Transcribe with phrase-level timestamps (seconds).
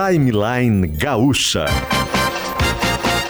[0.00, 1.66] Timeline Gaúcha.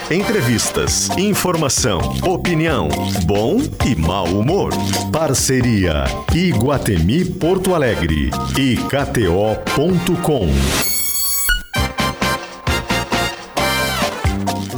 [0.08, 2.88] Entrevistas, informação, opinião,
[3.24, 4.70] bom e mau humor.
[5.10, 10.46] Parceria Iguatemi Porto Alegre e KTO.com.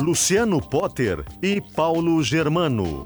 [0.00, 3.04] Luciano Potter e Paulo Germano.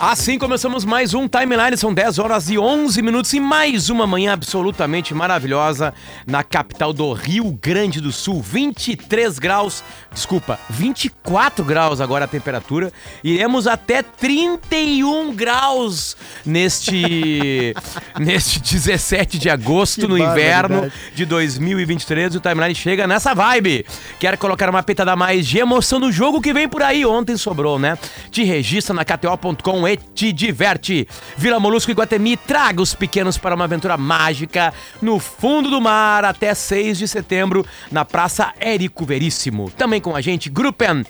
[0.00, 4.32] Assim começamos mais um Timeline, são 10 horas e 11 minutos e mais uma manhã
[4.32, 5.94] absolutamente maravilhosa
[6.26, 8.42] na capital do Rio Grande do Sul.
[8.42, 12.92] 23 graus, desculpa, 24 graus agora a temperatura.
[13.22, 17.72] Iremos até 31 graus neste
[18.18, 22.34] neste 17 de agosto Que no inverno de 2023.
[22.34, 23.86] O Timeline chega nessa vibe.
[24.18, 27.06] Quer colocar uma pitada mais de emoção no jogo que vem por aí?
[27.06, 27.96] Ontem sobrou, né?
[28.32, 31.06] Te registra na KTO.com e te diverte.
[31.36, 36.24] Vila Molusco e Guatemi, traga os pequenos para uma aventura mágica no fundo do mar
[36.24, 39.70] até 6 de setembro na Praça Érico Veríssimo.
[39.70, 41.04] Também com a gente, Gruppen.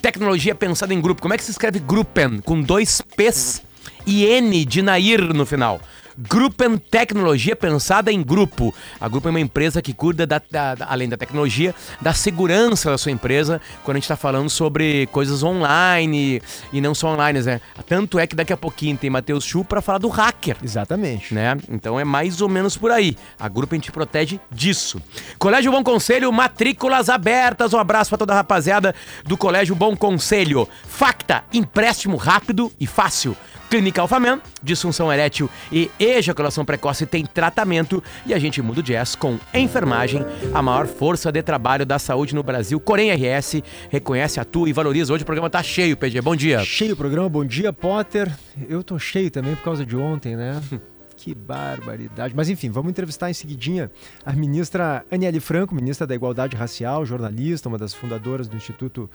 [0.00, 1.22] Tecnologia pensada em grupo.
[1.22, 2.40] Como é que se escreve Gruppen?
[2.40, 3.62] Com dois P's
[4.06, 5.80] e N de Nair no final.
[6.28, 8.74] Gruppen Tecnologia pensada em grupo.
[9.00, 12.90] A Grupo é uma empresa que cuida, da, da- da- além da tecnologia, da segurança
[12.90, 17.40] da sua empresa, quando a gente está falando sobre coisas online e não só online,
[17.40, 17.60] né?
[17.88, 21.32] Tanto é que daqui a pouquinho tem Matheus Chu para falar do hacker Exatamente.
[21.34, 21.56] né?
[21.68, 23.16] Então é mais ou menos por aí.
[23.38, 25.00] A Grupo te protege disso.
[25.38, 27.72] Colégio Bom Conselho, matrículas abertas.
[27.72, 30.68] Um abraço para toda a rapaziada do Colégio Bom Conselho.
[30.86, 33.36] Facta, empréstimo rápido e fácil.
[33.70, 39.14] Clínica Alfaman, disfunção erétil e ejaculação precoce tem tratamento e a gente muda o jazz
[39.14, 42.80] com enfermagem, a maior força de trabalho da saúde no Brasil.
[42.80, 45.14] Corém RS reconhece, atua e valoriza.
[45.14, 46.20] Hoje o programa tá cheio, PG.
[46.20, 46.64] Bom dia.
[46.64, 48.28] Cheio o programa, bom dia, Potter.
[48.68, 50.60] Eu tô cheio também por causa de ontem, né?
[51.16, 52.34] Que barbaridade.
[52.34, 53.90] Mas enfim, vamos entrevistar em seguidinha
[54.24, 59.08] a ministra Aniele Franco, ministra da Igualdade Racial, jornalista, uma das fundadoras do Instituto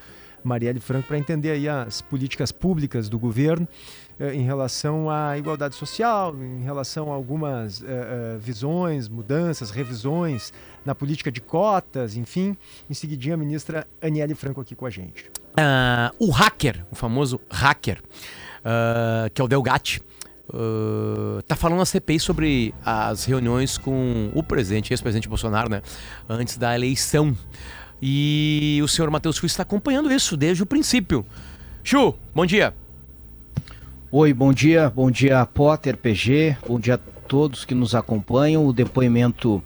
[0.44, 3.67] Marielle Franco, para entender aí as políticas públicas do governo
[4.20, 10.53] em relação à igualdade social, em relação a algumas eh, eh, visões, mudanças, revisões
[10.86, 12.56] na política de cotas, enfim.
[12.90, 15.30] Em seguidinha, a ministra Aniele Franco aqui com a gente.
[15.58, 18.02] Ah, o hacker, o famoso hacker,
[18.64, 20.02] ah, que é o Delgatti,
[20.54, 25.81] ah, tá falando na CPI sobre as reuniões com o presidente, ex-presidente Bolsonaro, né?
[26.30, 27.36] Antes da eleição.
[28.02, 31.25] E o senhor Matheus Chu está acompanhando isso desde o princípio.
[31.84, 32.74] Chu, bom dia.
[34.18, 38.66] Oi, bom dia, bom dia Potter, PG, bom dia a todos que nos acompanham.
[38.66, 39.62] O depoimento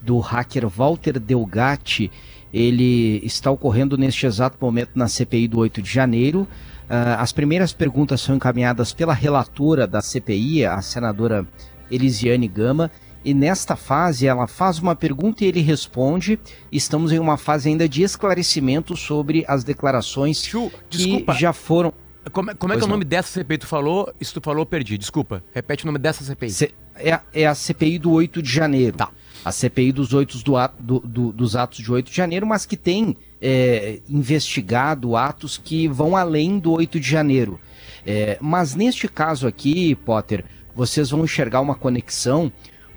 [0.00, 2.10] do hacker Walter Delgatti,
[2.52, 6.48] ele está ocorrendo neste exato momento na CPI do 8 de janeiro.
[6.90, 11.46] Ah, as primeiras perguntas são encaminhadas pela relatora da CPI, a senadora
[11.88, 12.90] Elisiane Gama,
[13.24, 16.40] e nesta fase ela faz uma pergunta e ele responde.
[16.72, 21.94] Estamos em uma fase ainda de esclarecimento sobre as declarações Chu, que já foram
[22.30, 23.58] Como, é- como é que é o nome dessa CPI?
[23.58, 24.96] Tu falou, se tu falou, eu perdi.
[24.96, 25.42] Desculpa.
[25.52, 26.50] Repete o nome dessa CPI.
[26.50, 28.98] C- É, a- é a CPI do 8 de janeiro.
[28.98, 29.10] Tá.
[29.44, 32.64] A CPI dos, oito do ato- do- do- dos atos de 8 de janeiro, mas
[32.66, 37.58] que tem é, investigado atos que vão além do 8 de janeiro.
[38.06, 40.44] É, mas neste caso aqui, Potter,
[40.76, 42.52] vocês vão enxergar uma conexão,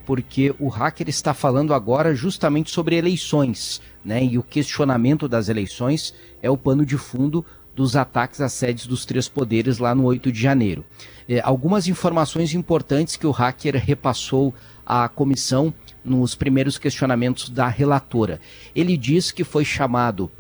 [0.06, 4.24] porque o hacker está falando agora justamente sobre eleições, né?
[4.24, 7.44] E o questionamento das eleições é o pano de fundo
[7.76, 10.86] dos ataques às sedes dos três poderes lá no 8 de janeiro.
[11.28, 14.54] É, algumas informações importantes que o hacker repassou
[14.86, 18.40] à comissão nos primeiros questionamentos da relatora.
[18.76, 20.32] Ele diz que foi chamado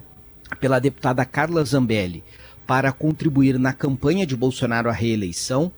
[0.60, 2.24] pela deputada Carla Zambelli
[2.68, 5.72] para contribuir na campanha de Bolsonaro à reeleição,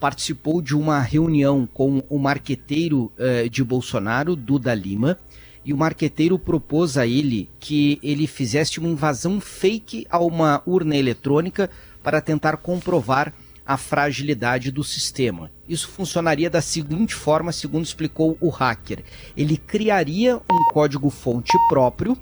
[0.00, 5.16] participou de uma reunião com o marqueteiro eh, de Bolsonaro, Duda Lima,
[5.64, 10.96] e o marqueteiro propôs a ele que ele fizesse uma invasão fake a uma urna
[10.96, 11.70] eletrônica
[12.02, 13.32] para tentar comprovar
[13.66, 15.50] a fragilidade do sistema.
[15.66, 19.02] Isso funcionaria da seguinte forma, segundo explicou o hacker.
[19.34, 22.14] Ele criaria um código-fonte próprio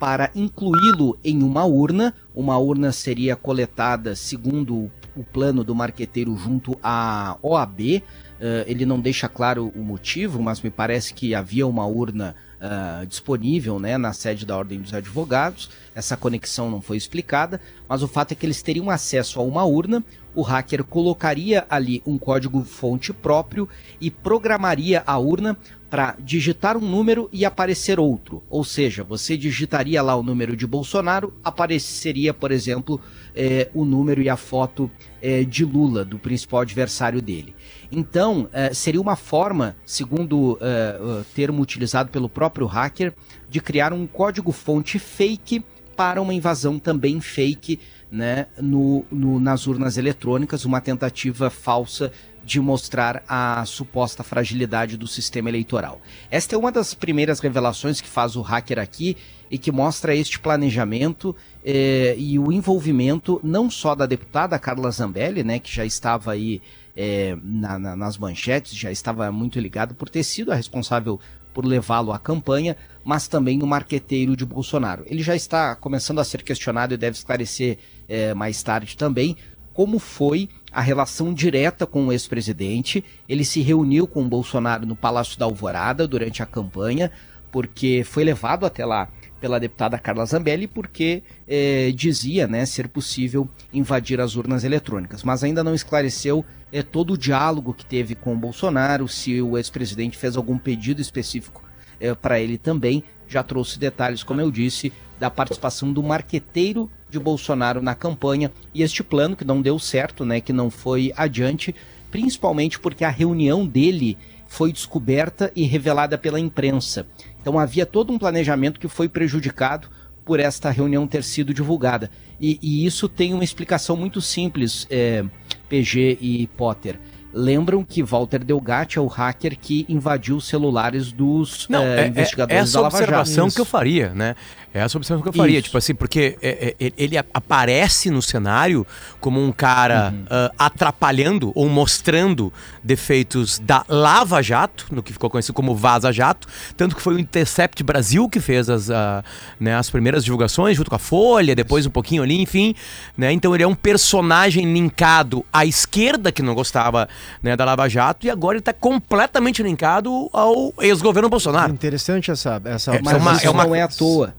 [0.00, 2.14] para incluí-lo em uma urna.
[2.34, 8.02] Uma urna seria coletada segundo o- plano do marqueteiro junto à OAB.
[8.40, 13.04] Eh, ele não deixa claro o motivo, mas me parece que havia uma urna ah,
[13.06, 15.70] disponível né, na sede da Ordem dos Advogados.
[15.94, 19.64] Essa conexão não foi explicada, mas o fato é que eles teriam acesso a uma
[19.64, 20.04] urna,
[20.34, 23.68] o hacker colocaria ali um código-fonte próprio
[24.00, 25.56] e programaria a urna
[25.90, 28.42] para digitar um número e aparecer outro.
[28.50, 33.00] Ou seja, você digitaria lá o número de Bolsonaro, apareceria, por exemplo,
[33.34, 34.90] eh, o número e a foto
[35.22, 37.54] eh, de Lula, do principal adversário dele.
[37.90, 43.14] Então, eh, seria uma forma, segundo o termo utilizado pelo próprio hacker,
[43.48, 45.64] de criar um código-fonte fake
[45.98, 52.12] para uma invasão também fake né, no, no, nas urnas eletrônicas, uma tentativa falsa
[52.44, 56.00] de mostrar a suposta fragilidade do sistema eleitoral.
[56.30, 59.16] Esta é uma das primeiras revelações que faz o hacker aqui
[59.50, 61.34] e que mostra este planejamento
[61.64, 66.62] eh, e o envolvimento não só da deputada Carla Zambelli, né, que já estava aí
[66.96, 71.18] eh, na, na, nas manchetes, já estava muito ligado por ter sido a responsável
[71.52, 75.04] por levá-lo à campanha, mas também no marqueteiro de Bolsonaro.
[75.06, 77.78] Ele já está começando a ser questionado e deve esclarecer
[78.08, 79.36] eh, mais tarde também
[79.78, 83.04] como foi a relação direta com o ex-presidente.
[83.28, 87.12] Ele se reuniu com o Bolsonaro no Palácio da Alvorada durante a campanha,
[87.52, 89.08] porque foi levado até lá
[89.40, 95.22] pela deputada Carla Zambelli, porque eh, dizia né, ser possível invadir as urnas eletrônicas.
[95.22, 99.56] Mas ainda não esclareceu eh, todo o diálogo que teve com o Bolsonaro, se o
[99.56, 101.62] ex-presidente fez algum pedido específico
[102.00, 103.02] eh, para ele também.
[103.26, 108.82] Já trouxe detalhes, como eu disse, da participação do marqueteiro de Bolsonaro na campanha e
[108.82, 111.74] este plano que não deu certo, né, que não foi adiante,
[112.10, 114.16] principalmente porque a reunião dele
[114.46, 117.06] foi descoberta e revelada pela imprensa.
[117.40, 119.88] Então havia todo um planejamento que foi prejudicado
[120.24, 122.10] por esta reunião ter sido divulgada.
[122.40, 125.24] E, e isso tem uma explicação muito simples, é,
[125.68, 126.98] PG e Potter
[127.32, 132.06] lembram que Walter Delgatti é o hacker que invadiu os celulares dos Não, é, é,
[132.08, 133.04] investigadores essa da Lava Jato.
[133.04, 134.34] observação que eu faria, né?
[134.74, 135.64] É essa observação que eu faria, Isso.
[135.66, 138.86] tipo assim, porque é, é, ele aparece no cenário
[139.20, 140.24] como um cara Uhum.
[140.30, 142.52] ah, atrapalhando ou mostrando
[142.84, 147.18] defeitos da Lava Jato, no que ficou conhecido como Vaza Jato, tanto que foi o
[147.18, 149.24] Intercept Brasil que fez as, ah,
[149.58, 152.74] né, as primeiras divulgações junto com a Folha, depois um pouquinho ali, enfim,
[153.16, 153.32] né?
[153.32, 157.08] Então ele é um personagem linkado à esquerda que não gostava
[157.42, 161.72] né, da Lava Jato e agora ele está completamente linkado ao ex-governo Bolsonaro.
[161.72, 162.60] Interessante essa.
[162.64, 164.34] essa É, Mas é uma- isso é uma- não é à toa.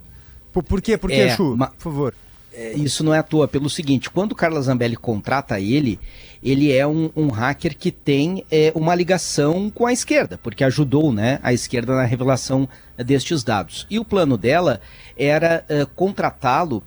[0.52, 0.98] Por, por quê?
[0.98, 1.58] Por quê, É, Chu?
[1.58, 2.14] Por favor.
[2.52, 6.00] É, Isso não é à toa, pelo seguinte, quando o Carlos Zambelli contrata ele,
[6.44, 11.12] ele é um, um hacker que tem é, uma ligação com a esquerda, porque ajudou
[11.14, 12.68] né, a esquerda na revelação
[12.98, 13.86] destes dados.
[13.90, 14.82] E o plano dela
[15.16, 16.84] era é, contratá-lo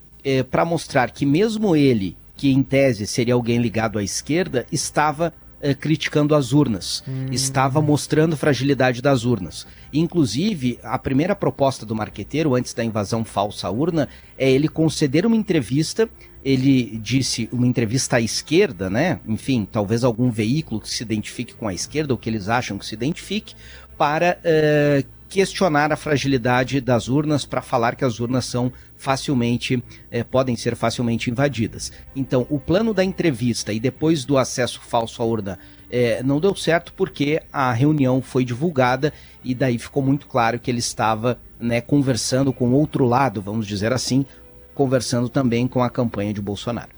[0.53, 5.73] para mostrar que mesmo ele, que em tese seria alguém ligado à esquerda, estava é,
[5.75, 9.67] criticando as urnas, estava mostrando fragilidade das urnas.
[9.93, 15.25] Inclusive, a primeira proposta do marqueteiro, antes da invasão falsa à urna, é ele conceder
[15.25, 16.09] uma entrevista.
[16.44, 19.20] Ele disse uma entrevista à esquerda, né?
[19.29, 22.85] Enfim, talvez algum veículo que se identifique com a esquerda, ou que eles acham que
[22.85, 23.55] se identifique,
[23.97, 30.23] para eh, questionar a fragilidade das urnas, para falar que as urnas são facilmente, eh,
[30.23, 31.90] podem ser facilmente invadidas.
[32.14, 35.58] Então, o plano da entrevista e depois do acesso falso à urna
[35.90, 39.11] eh, não deu certo porque a reunião foi divulgada
[39.43, 43.90] e daí ficou muito claro que ele estava né, conversando com outro lado, vamos dizer
[43.90, 44.26] assim,
[44.75, 46.90] conversando também com a campanha de Bolsonaro.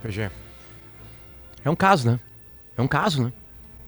[0.00, 0.30] PG.
[1.64, 2.20] É um caso, né?
[2.76, 3.32] É um caso, né?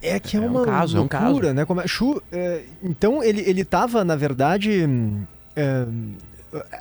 [0.09, 1.19] É que é, É um uma caso, é um loucura,
[1.49, 1.55] caso.
[1.55, 1.65] né?
[1.65, 4.89] Como é- Chu, é, então ele, ele tava, na verdade,
[5.55, 5.87] é,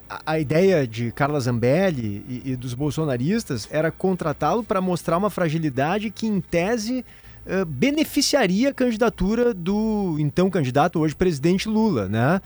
[0.10, 5.30] a, a ideia de Carla Zambelli e, e dos bolsonaristas era contratá-lo para mostrar uma
[5.30, 7.04] fragilidade que, em tese,
[7.46, 12.42] é, beneficiaria a candidatura do então candidato, hoje presidente Lula, né?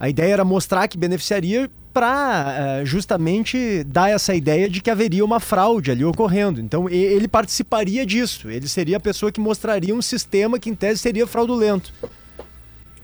[0.00, 5.38] A ideia era mostrar que beneficiaria para justamente dar essa ideia de que haveria uma
[5.38, 6.58] fraude ali ocorrendo.
[6.58, 8.48] Então ele participaria disso.
[8.50, 11.92] Ele seria a pessoa que mostraria um sistema que em tese seria fraudulento.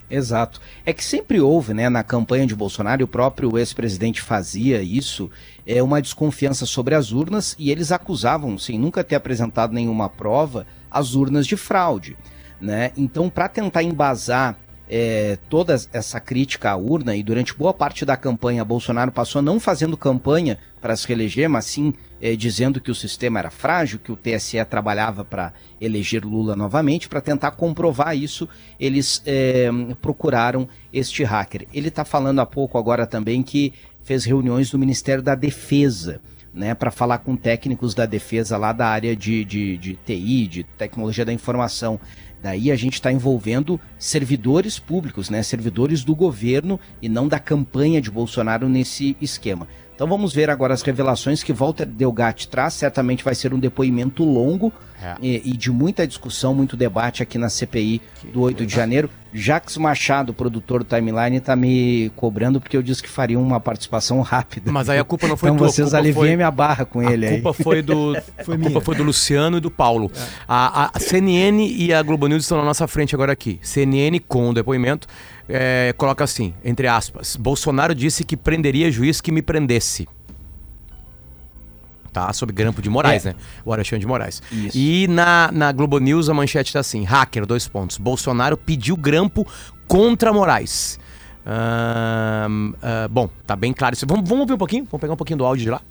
[0.09, 0.61] Exato.
[0.87, 5.29] É que sempre houve, né, na campanha de Bolsonaro, o próprio ex-presidente fazia isso,
[5.67, 10.65] é uma desconfiança sobre as urnas e eles acusavam, sem nunca ter apresentado nenhuma prova,
[10.89, 12.17] as urnas de fraude,
[12.61, 12.93] né?
[12.97, 14.57] Então, para tentar embasar
[14.89, 19.59] é, toda essa crítica à urna e durante boa parte da campanha Bolsonaro passou não
[19.59, 24.13] fazendo campanha para se reeleger, mas sim é, dizendo que o sistema era frágil, que
[24.13, 29.69] o TSE trabalhava para eleger Lula novamente, para tentar comprovar isso, eles é,
[30.01, 31.67] procuraram este hacker.
[31.73, 33.73] Ele está falando há pouco agora também que
[34.05, 36.21] fez reuniões do Ministério da Defesa.
[36.55, 40.65] Né, para falar com técnicos da defesa lá da área de, de, de TI, de
[40.65, 42.01] tecnologia da informação.
[42.47, 48.01] Daí a gente está envolvendo servidores públicos, né, servidores do governo e não da campanha
[48.01, 49.67] de Bolsonaro nesse esquema.
[49.97, 52.75] Então vamos ver agora as revelações que Walter Delgatti traz.
[52.75, 54.71] Certamente vai ser um depoimento longo
[55.03, 55.15] É.
[55.23, 58.01] e, e de muita discussão, muito debate aqui na CPI
[58.33, 59.09] do 8 de janeiro.
[59.33, 64.21] Jacques Machado, produtor do Timeline, tá me cobrando porque eu disse que faria uma participação
[64.23, 64.71] rápida.
[64.73, 67.03] Mas aí a culpa não foi então tua, a vocês aliviem foi- minha barra com
[67.03, 67.41] ele a aí.
[67.43, 68.71] culpa foi do Foi a minha.
[68.71, 70.11] culpa foi do Luciano e do Paulo.
[70.49, 73.59] A, a CNN e a Globo News estão na nossa frente agora aqui.
[73.63, 75.07] CNN com o depoimento
[75.49, 80.09] é, coloca assim, entre aspas, Bolsonaro disse que prenderia juiz que me prendesse.
[82.13, 83.31] Tá, sob grampo de Moraes, É.
[83.31, 83.35] né?
[83.65, 84.43] O Alexandre de Moraes.
[84.51, 84.77] Isso.
[84.79, 87.99] E na, na Globo News a manchete tá assim: hacker, dois pontos.
[87.99, 89.47] Bolsonaro pediu grampo
[89.87, 90.99] contra Moraes.
[91.45, 94.07] Ahn, ah, bom, tá bem claro isso.
[94.07, 94.85] Vamos, vamos ouvir um pouquinho?
[94.91, 95.83] Vamos pegar um pouquinho do áudio de lá?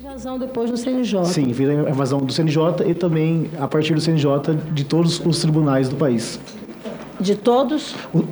[0.00, 1.24] Invasão depois no CNJ.
[1.26, 4.28] Sim, fez a invasão do CNJ e também, a partir do CNJ,
[4.72, 6.38] de todos os tribunais do país.
[7.20, 7.94] De todos.
[8.14, 8.24] O-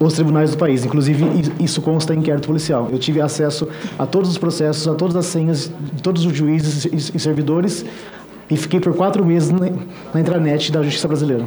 [0.00, 0.84] Os tribunais do país.
[0.84, 1.24] Inclusive,
[1.58, 2.88] isso consta em inquérito policial.
[2.92, 3.66] Eu tive acesso
[3.98, 7.84] a todos os processos, a todas as senhas todos os juízes e servidores
[8.50, 11.44] e fiquei por quatro meses na, intranet da Justiça Brasileira.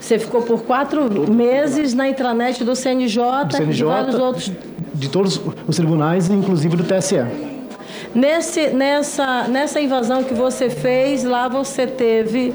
[0.00, 4.52] Você ficou por quatro meses na intranet do CNJ, Do e de vários CNJ, outros.
[4.94, 7.24] de todos os tribunais, inclusive do TSE.
[8.14, 12.54] Nesse, nessa, nessa invasão que você fez, lá você teve.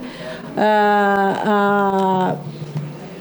[0.57, 2.35] ah, ah,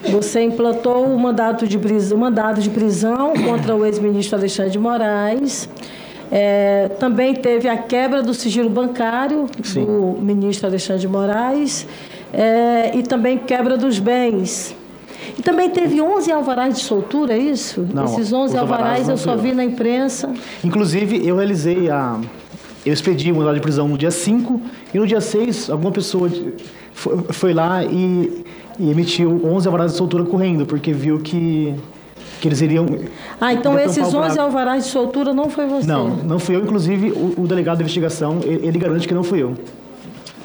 [0.09, 5.69] você implantou o mandato de, prisão, mandado de prisão contra o ex-ministro Alexandre de Moraes.
[6.31, 9.85] É, também teve a quebra do sigilo bancário Sim.
[9.85, 11.87] do ministro Alexandre de Moraes.
[12.33, 14.75] é, e também quebra dos bens.
[15.37, 17.87] E também teve 11 alvarás de soltura, é isso?
[17.93, 20.33] Não, Esses 11 os alvarás alvarás eu só vi na imprensa.
[20.63, 22.19] Inclusive, eu realizei a.
[22.83, 24.59] Eu expedi o mandado de prisão no dia 5
[24.93, 26.27] e no dia 6, alguma pessoa
[27.29, 28.43] foi lá e,
[28.79, 31.75] e emitiu 11 alvarás de soltura correndo, porque viu que,
[32.39, 32.85] que eles iriam.
[33.39, 34.41] Ah, então esses tampar o 11 buraco.
[34.41, 35.87] alvarás de soltura não foi você?
[35.87, 36.63] Não, não fui eu.
[36.63, 39.55] Inclusive, o, o delegado de investigação, ele, ele garante que não fui eu.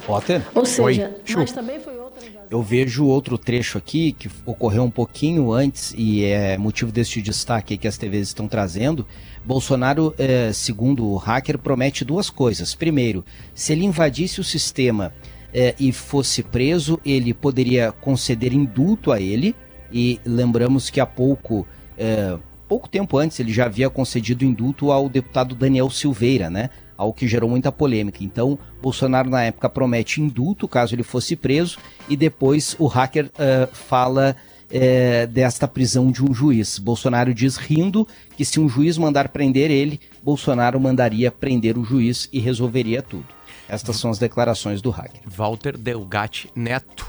[0.06, 0.42] Potter?
[0.54, 1.38] Ou seja, Chu.
[1.38, 2.06] mas também foi outra.
[2.48, 7.76] Eu vejo outro trecho aqui que ocorreu um pouquinho antes e é motivo deste destaque
[7.76, 9.04] que as TVs estão trazendo.
[9.44, 12.72] Bolsonaro, eh, segundo o hacker, promete duas coisas.
[12.72, 15.12] Primeiro, se ele invadisse o sistema
[15.58, 19.56] eh, e fosse preso, ele poderia conceder indulto a ele.
[19.90, 22.36] E lembramos que há pouco, eh,
[22.68, 26.68] pouco tempo antes, ele já havia concedido indulto ao deputado Daniel Silveira, né?
[26.94, 28.22] Algo que gerou muita polêmica.
[28.22, 33.66] Então, Bolsonaro, na época, promete indulto caso ele fosse preso, e depois o hacker eh,
[33.72, 34.36] fala
[34.70, 36.78] eh, desta prisão de um juiz.
[36.78, 42.28] Bolsonaro diz rindo que se um juiz mandar prender ele, Bolsonaro mandaria prender o juiz
[42.30, 43.35] e resolveria tudo.
[43.68, 45.20] Estas são as declarações do hacker.
[45.26, 47.06] Walter Delgatti Neto,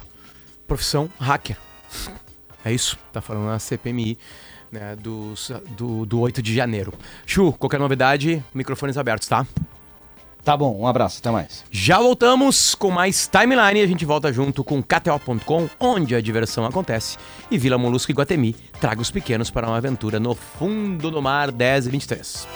[0.67, 1.57] profissão hacker.
[2.65, 4.17] É isso, tá falando na CPMI
[4.71, 6.93] né, dos- do, do 8 de janeiro.
[7.25, 9.45] Chu, qualquer novidade, microfones abertos, tá?
[10.43, 11.65] Tá bom, um abraço, até mais.
[11.69, 16.65] Já voltamos com mais timeline e a gente volta junto com KTO.com, onde a diversão
[16.65, 17.17] acontece,
[17.51, 18.53] e Vila Molusco e Guatemi.
[18.79, 22.47] Traga os pequenos para uma aventura no fundo do mar 10 e 23.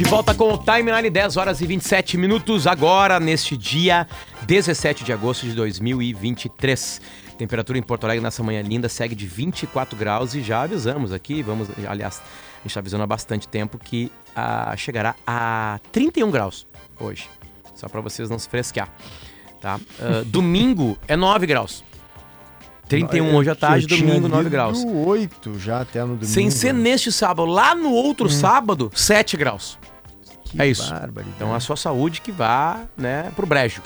[0.00, 4.08] De volta com o Timeline, 10 horas e 27 minutos, agora neste dia
[4.46, 7.02] 17 de agosto de 2023.
[7.36, 11.42] Temperatura em Porto Alegre nessa manhã linda segue de 24 graus e já avisamos aqui,
[11.42, 16.66] vamos, aliás, a gente está avisando há bastante tempo que ah, chegará a 31 graus
[16.98, 17.28] hoje,
[17.74, 18.88] só para vocês não se fresquear,
[19.60, 19.78] tá?
[20.00, 21.84] Ah, domingo é 9 graus.
[22.88, 24.82] 31 hoje à tarde, domingo 9 lido graus.
[24.82, 26.24] 8 já até no domingo.
[26.24, 29.78] Sem ser neste sábado, lá no outro sábado, 7 graus.
[30.50, 30.90] Que É isso.
[30.90, 31.34] barbaridade.
[31.36, 33.80] Então a sua saúde que vá, né, pro brejo.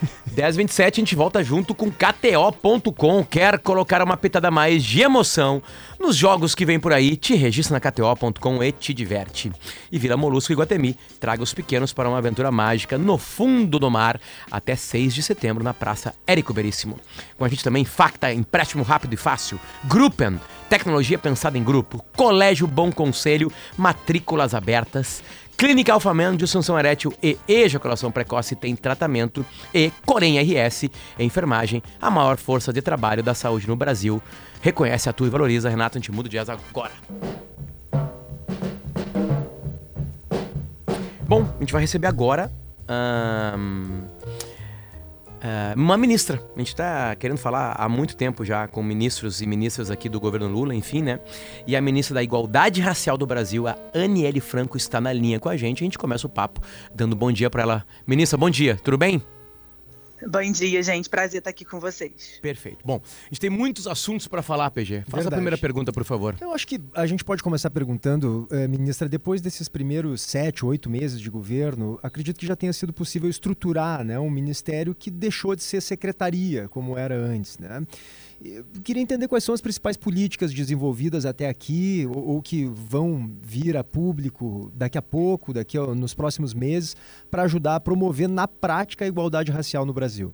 [0.34, 3.22] 10h27, a gente volta junto com KTO.com.
[3.24, 5.62] Quer colocar uma pitada mais de emoção
[5.98, 7.16] nos jogos que vem por aí?
[7.16, 9.52] Te registra na KTO.com e te diverte.
[9.92, 10.96] E Vila Molusco e Guatemi.
[11.18, 14.18] Traga os pequenos para uma aventura mágica no fundo do mar
[14.50, 16.98] até 6 de setembro na Praça Érico Veríssimo.
[17.36, 19.60] Com a gente também Facta, empréstimo rápido e fácil.
[19.84, 22.02] Gruppen, tecnologia pensada em grupo.
[22.16, 25.22] Colégio Bom Conselho, matrículas abertas.
[25.56, 29.44] Clínica Alfaman, disfunção erétil e ejaculação precoce tem tratamento.
[29.74, 34.22] E Corém RS, enfermagem, a maior força de trabalho da saúde no Brasil.
[34.62, 35.68] Reconhece, atua e valoriza.
[35.68, 36.92] Renato Antimudo Jazz agora.
[41.22, 42.50] Bom, a gente vai receber agora
[42.88, 44.02] ahn,
[45.42, 46.42] É, uma ministra.
[46.54, 50.20] A gente está querendo falar há muito tempo já com ministros e ministras aqui do
[50.20, 51.18] governo Lula, enfim, né?
[51.66, 55.48] E a ministra da Igualdade Racial do Brasil, a Aniele Franco, está na linha com
[55.48, 55.82] a gente.
[55.82, 56.60] A gente começa o papo
[56.94, 57.86] dando bom dia para ela.
[58.06, 59.22] Ministra, bom dia, tudo bem?
[60.26, 61.08] Bom dia, gente.
[61.08, 62.38] Prazer estar aqui com vocês.
[62.42, 62.78] Perfeito.
[62.84, 65.02] Bom, a gente tem muitos assuntos para falar, PG.
[65.02, 65.34] Faça Verdade.
[65.34, 66.36] a primeira pergunta, por favor.
[66.40, 70.90] Eu acho que a gente pode começar perguntando, eh, ministra, depois desses primeiros sete, oito
[70.90, 75.56] meses de governo, acredito que já tenha sido possível estruturar né, um ministério que deixou
[75.56, 77.58] de ser secretaria, como era antes.
[77.58, 77.82] Né?
[78.42, 83.30] Eu queria entender quais são as principais políticas desenvolvidas até aqui, ou, ou que vão
[83.42, 86.96] vir a público daqui a pouco, daqui a, nos próximos meses,
[87.30, 90.32] para ajudar a promover na prática a igualdade racial no Brasil.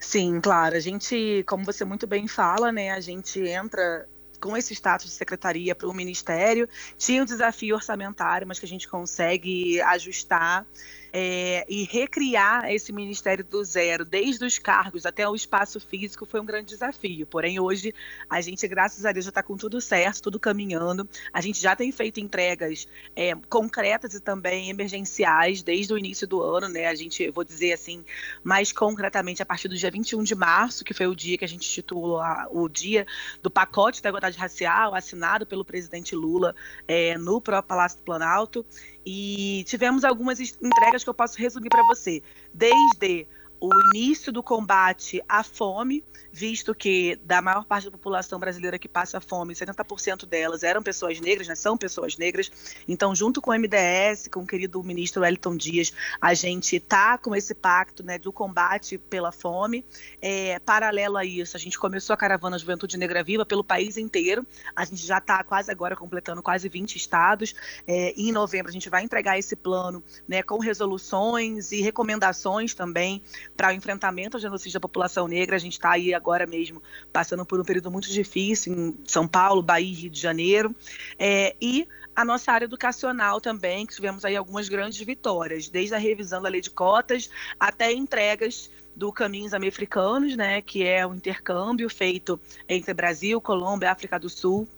[0.00, 0.76] Sim, claro.
[0.76, 4.08] A gente, como você muito bem fala, né, a gente entra
[4.40, 6.68] com esse status de secretaria para o ministério.
[6.96, 10.66] Tinha um desafio orçamentário, mas que a gente consegue ajustar.
[11.12, 16.40] É, e recriar esse ministério do zero, desde os cargos até o espaço físico, foi
[16.40, 17.26] um grande desafio.
[17.26, 17.94] Porém, hoje,
[18.28, 21.08] a gente, graças a Deus, já está com tudo certo, tudo caminhando.
[21.32, 22.86] A gente já tem feito entregas
[23.16, 26.86] é, concretas e também emergenciais desde o início do ano, né?
[26.86, 28.04] A gente, vou dizer assim,
[28.42, 31.48] mais concretamente, a partir do dia 21 de março, que foi o dia que a
[31.48, 31.84] gente
[32.20, 33.06] a, o dia
[33.42, 36.54] do pacote da igualdade racial, assinado pelo presidente Lula
[36.86, 38.64] é, no próprio Palácio do Planalto.
[39.10, 42.22] E tivemos algumas entregas que eu posso resumir para você.
[42.52, 43.26] Desde
[43.60, 48.88] o início do combate à fome, visto que da maior parte da população brasileira que
[48.88, 52.50] passa fome, 70% delas eram pessoas negras, né, são pessoas negras.
[52.86, 57.34] Então, junto com o MDS, com o querido ministro Wellington Dias, a gente está com
[57.34, 59.84] esse pacto né, do combate pela fome.
[60.22, 64.46] É, paralelo a isso, a gente começou a caravana Juventude Negra Viva pelo país inteiro.
[64.76, 67.54] A gente já está quase agora completando quase 20 estados.
[67.86, 73.22] É, em novembro, a gente vai entregar esse plano né, com resoluções e recomendações também
[73.58, 75.56] para o enfrentamento ao genocídio da população negra.
[75.56, 76.80] A gente está aí agora mesmo
[77.12, 80.72] passando por um período muito difícil em São Paulo, Bahia e Rio de Janeiro.
[81.18, 85.98] É, e a nossa área educacional também, que tivemos aí algumas grandes vitórias, desde a
[85.98, 91.90] revisão da lei de cotas até entregas do Caminhos Americanos, né, que é o intercâmbio
[91.90, 92.38] feito
[92.68, 94.68] entre Brasil, Colômbia, África do Sul,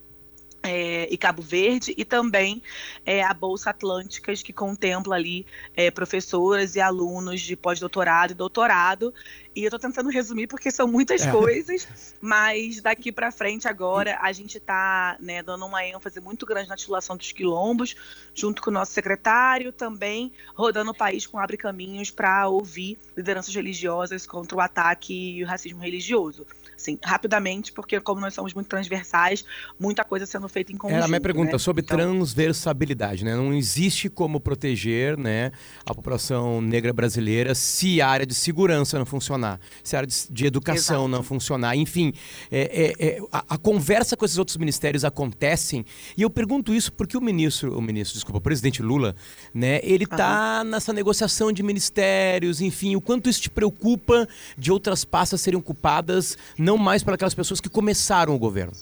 [0.62, 2.62] é, e Cabo Verde, e também
[3.05, 9.14] é, a Bolsa Atlânticas, que contempla ali é, professoras e alunos de pós-doutorado e doutorado.
[9.55, 11.31] E eu estou tentando resumir porque são muitas É.
[11.31, 16.69] coisas, mas daqui para frente agora a gente está né, dando uma ênfase muito grande
[16.69, 17.97] na titulação dos quilombos,
[18.33, 23.52] junto com o nosso secretário, também rodando o país com Abre Caminhos para ouvir lideranças
[23.55, 26.46] religiosas contra o ataque e o racismo religioso.
[26.81, 29.45] Assim, rapidamente, porque como nós somos muito transversais,
[29.79, 30.97] muita coisa sendo feita em conjunto.
[30.97, 31.59] Era a minha pergunta né?
[31.59, 33.37] sobre Então, transversalidade, né?
[33.37, 35.53] Não existe como proteger, né,
[35.85, 40.27] a população negra brasileira se a área de segurança não funcionar, se a área de,
[40.31, 41.09] de educação Exato.
[41.09, 42.14] não funcionar, enfim,
[42.51, 45.85] é, é- é- a, a conversa com esses outros ministérios acontecem
[46.16, 49.14] e eu pergunto isso porque o ministro, o ministro, desculpa, o presidente Lula,
[49.53, 55.05] né, ele tá nessa negociação de ministérios, enfim, o quanto isso te preocupa de outras
[55.05, 58.72] pastas serem ocupadas não mais para aquelas pessoas que começaram o governo.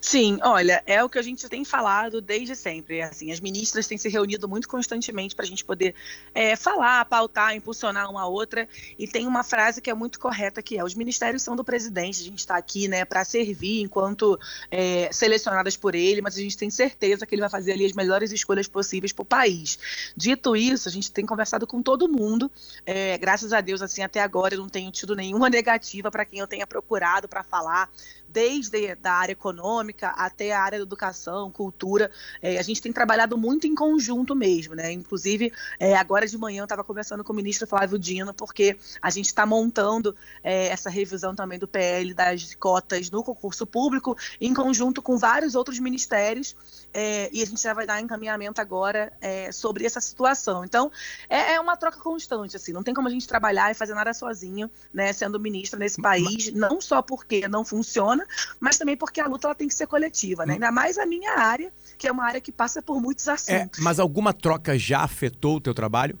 [0.00, 3.02] Sim, olha, é o que a gente tem falado desde sempre.
[3.02, 5.94] Assim, as ministras têm se reunido muito constantemente para a gente poder
[6.34, 8.68] é, falar, pautar, impulsionar uma a outra.
[8.98, 12.20] E tem uma frase que é muito correta que é: os ministérios são do presidente.
[12.20, 14.38] A gente está aqui, né, para servir enquanto
[14.70, 17.92] é, selecionadas por ele, mas a gente tem certeza que ele vai fazer ali as
[17.92, 19.78] melhores escolhas possíveis para o país.
[20.16, 22.50] Dito isso, a gente tem conversado com todo mundo.
[22.84, 26.40] É, graças a Deus, assim, até agora eu não tenho tido nenhuma negativa para quem
[26.40, 27.90] eu tenha procurado para falar
[28.34, 32.10] desde da área econômica até a área da educação, cultura.
[32.42, 34.90] É, a gente tem trabalhado muito em conjunto mesmo, né?
[34.90, 39.08] Inclusive, é, agora de manhã eu estava conversando com o ministro Flávio Dino, porque a
[39.08, 44.52] gente está montando é, essa revisão também do PL das cotas no concurso público, em
[44.52, 46.56] conjunto com vários outros ministérios,
[46.92, 50.64] é, e a gente já vai dar encaminhamento agora é, sobre essa situação.
[50.64, 50.90] Então,
[51.28, 54.12] é, é uma troca constante, assim, não tem como a gente trabalhar e fazer nada
[54.12, 58.23] sozinho, né, sendo ministra nesse país, não só porque não funciona,
[58.60, 60.54] mas também porque a luta ela tem que ser coletiva, né?
[60.54, 63.80] Ainda mais a minha área, que é uma área que passa por muitos É, assuntos.
[63.80, 66.18] mas alguma troca já afetou o teu trabalho?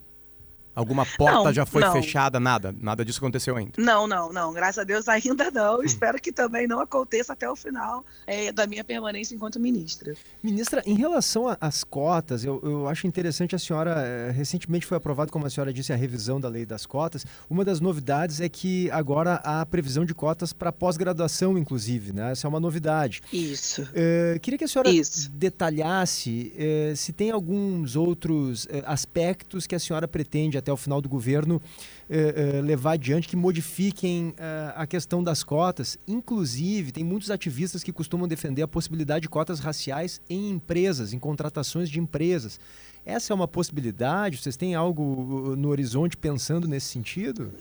[0.74, 1.92] Alguma porta Não, já foi não.
[1.92, 2.40] fechada?
[2.40, 2.74] Nada.
[2.80, 3.72] Nada disso aconteceu ainda.
[3.78, 4.52] Não, não, não.
[4.52, 5.78] Graças a Deus ainda não.
[5.80, 5.84] Hum.
[5.84, 10.14] Espero que também não aconteça até o final é, da minha permanência enquanto ministra.
[10.42, 15.30] Ministra, em relação às cotas, eu, eu acho interessante a senhora, eh, recentemente foi aprovado,
[15.30, 17.24] como a senhora disse, a revisão da lei das cotas.
[17.48, 22.32] Uma das novidades é que agora há previsão de cotas para pós-graduação, inclusive, né?
[22.32, 23.22] Essa é uma novidade.
[23.32, 23.86] Isso.
[23.94, 25.30] Eh, queria que a senhora Isso.
[25.30, 31.08] detalhasse eh, se tem alguns outros aspectos que a senhora pretende até o final do
[31.08, 31.60] governo
[32.08, 35.98] eh, eh, levar adiante que modifiquem eh, a questão das cotas.
[36.08, 41.18] Inclusive, tem muitos ativistas que costumam defender a possibilidade de cotas raciais em empresas, em
[41.18, 42.58] contratações de empresas.
[43.04, 44.38] Essa é uma possibilidade?
[44.38, 47.52] Vocês têm algo uh, no horizonte pensando nesse sentido?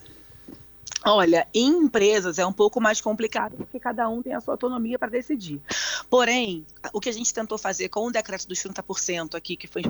[1.06, 4.98] Olha, em empresas é um pouco mais complicado, porque cada um tem a sua autonomia
[4.98, 5.60] para decidir.
[6.10, 9.84] Porém, o que a gente tentou fazer com o decreto dos 30% aqui, que foi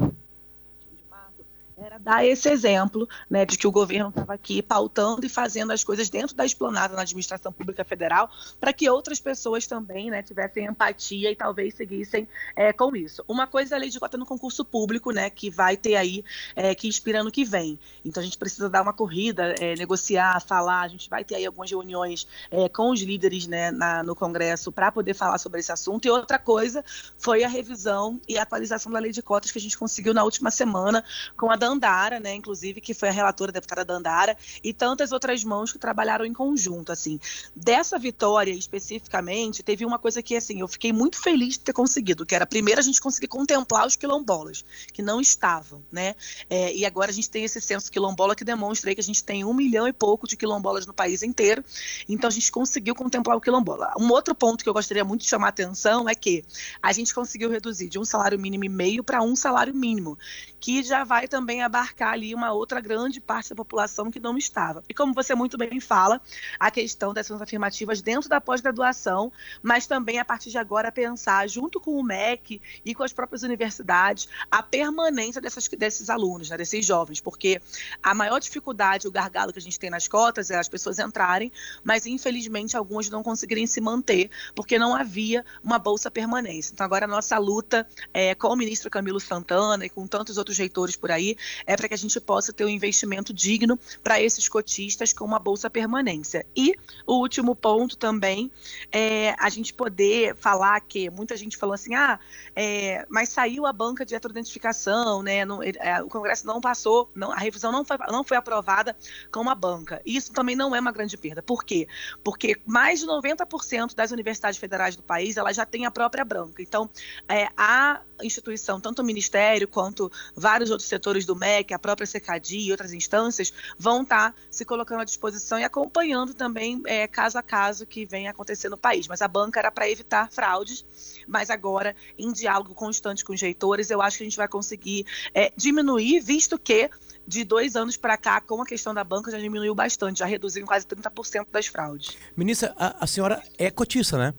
[1.84, 5.84] era dar esse exemplo né, de que o governo estava aqui pautando e fazendo as
[5.84, 10.66] coisas dentro da esplanada na administração pública federal para que outras pessoas também né, tivessem
[10.66, 13.24] empatia e talvez seguissem é, com isso.
[13.28, 16.24] Uma coisa é a lei de cota no concurso público, né, que vai ter aí,
[16.56, 17.78] é, que inspira ano que vem.
[18.06, 21.46] Então a gente precisa dar uma corrida, é, negociar, falar, a gente vai ter aí
[21.46, 22.28] algumas reuniões
[22.74, 26.06] com os líderes né, na, no Congresso para poder falar sobre esse assunto.
[26.06, 26.84] E outra coisa
[27.18, 30.52] foi a revisão e atualização da lei de cotas que a gente conseguiu na última
[30.52, 31.04] semana
[31.36, 35.44] com a Dandara, né, inclusive, que foi a relatora, a deputada Dandara, e tantas outras
[35.44, 37.20] mãos que trabalharam em conjunto, assim.
[37.56, 42.26] Dessa vitória, especificamente, teve uma coisa que, assim, eu fiquei muito feliz de ter conseguido,
[42.26, 46.16] que era, primeiro, a gente conseguir contemplar os quilombolas, que não estavam, né,
[46.50, 49.44] é, e agora a gente tem esse censo quilombola que demonstra que a gente tem
[49.44, 51.64] um milhão e pouco de quilombolas no país inteiro,
[52.08, 53.94] então a gente conseguiu contemplar o quilombola.
[53.98, 56.44] Um outro ponto que eu gostaria muito de chamar a atenção é que
[56.82, 60.18] a gente conseguiu reduzir de um salário mínimo e meio para um salário mínimo,
[60.60, 64.84] que já vai também abarcar ali uma outra grande parte da população que não estava.
[64.90, 66.22] E como você muito bem fala,
[66.60, 71.80] a questão dessas afirmativas dentro da pós-graduação, mas também a partir de agora pensar, junto
[71.80, 76.86] com o MEC e com as próprias universidades, a permanência dessas, desses alunos, né, desses
[76.86, 77.62] jovens, porque
[78.02, 81.52] a maior dificuldade, o gargalo que a gente tem nas cotas é as pessoas entrarem,
[81.84, 86.74] mas infelizmente algumas não conseguirem se manter, porque não havia uma bolsa permanência.
[86.74, 90.58] Então agora a nossa luta é, com o ministro Camilo Santana e com tantos outros
[90.58, 94.48] reitores por aí é para que a gente possa ter um investimento digno para esses
[94.48, 96.46] cotistas com uma bolsa permanência.
[96.56, 96.76] E
[97.06, 98.52] o último ponto também
[98.92, 102.20] é a gente poder falar que muita gente falou assim, ah,
[102.56, 105.46] é, mas saiu a banca de heteroidentificação, né?
[105.46, 108.96] Não, é, o Congresso não passou, não, a revisão não foi, não foi aprovada
[109.32, 110.02] com uma banca.
[110.06, 111.42] Isso também não é uma grande perda.
[111.42, 111.88] Por quê?
[112.24, 116.62] Porque mais de 90% das universidades federais do país ela já tem a própria branca.
[116.62, 116.90] Então,
[117.28, 122.68] é, a instituição, tanto o Ministério quanto vários outros setores do MEC, a própria CECADI
[122.68, 127.38] e outras instâncias, vão estar tá se colocando à disposição e acompanhando também é, caso
[127.38, 129.08] a caso que vem acontecer no país.
[129.08, 130.86] Mas a banca era para evitar fraudes,
[131.28, 135.06] mas agora, em diálogo constante com os reitores, eu acho que a gente vai conseguir
[135.34, 136.90] é, diminuir, visto que
[137.26, 140.64] de dois anos para cá, com a questão da banca, já diminuiu bastante, já reduziu
[140.64, 142.18] em quase 30% das fraudes.
[142.36, 144.34] Ministra, a, a senhora é cotista, né?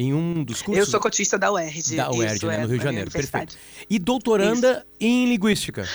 [0.00, 0.86] em um dos cursos?
[0.86, 1.96] Eu sou cotista da UERJ.
[1.96, 3.10] Da UERJ, né, no Rio de Janeiro.
[3.10, 3.56] Perfeito.
[3.88, 4.86] E doutoranda isso.
[4.98, 5.86] em linguística.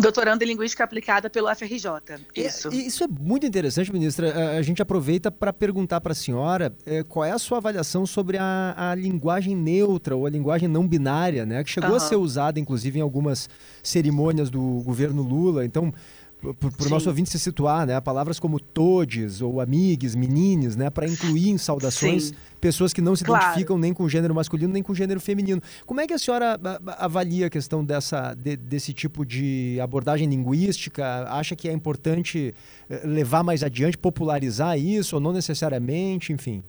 [0.00, 2.20] Doutorando em Linguística Aplicada pelo FRJ.
[2.36, 2.68] Isso.
[2.68, 4.56] É, isso é muito interessante, ministra.
[4.56, 8.38] A gente aproveita para perguntar para a senhora é, qual é a sua avaliação sobre
[8.38, 11.64] a, a, linguagem neutra ou a linguagem não binária, né?
[11.64, 11.96] Que chegou uhum.
[11.96, 13.50] a ser usada, inclusive, em algumas
[13.82, 15.64] cerimônias do governo Lula.
[15.64, 15.92] Então,
[16.40, 18.00] para o nosso ouvinte se situar, né?
[18.00, 20.88] Palavras como todes ou amigues, menines, né?
[20.88, 22.34] Para incluir em saudações Sim.
[22.60, 23.42] pessoas que não se claro.
[23.42, 25.60] identificam nem com o gênero masculino nem com o gênero feminino.
[25.84, 26.58] Como é que a senhora
[26.98, 31.24] avalia a questão dessa, de, desse tipo de abordagem linguística?
[31.28, 32.54] Acha que é importante
[32.88, 36.62] eh, levar mais adiante, popularizar isso ou não necessariamente, enfim?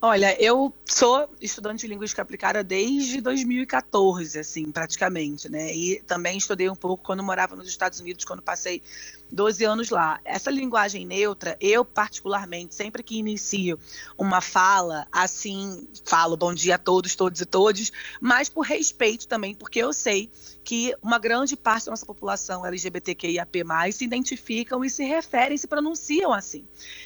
[0.00, 5.74] Olha, eu sou estudante de linguística aplicada desde 2014, assim, praticamente, né?
[5.74, 8.80] E também estudei um pouco quando morava nos Estados Unidos, quando passei
[9.28, 10.20] 12 anos lá.
[10.24, 13.76] Essa linguagem neutra, eu particularmente, sempre que inicio
[14.16, 19.52] uma fala, assim, falo bom dia a todos, todos e todos, mas por respeito também,
[19.52, 20.30] porque eu sei
[20.68, 26.30] que uma grande parte da nossa população LGBTQIAP+, se identificam e se referem, se pronunciam
[26.30, 26.62] assim.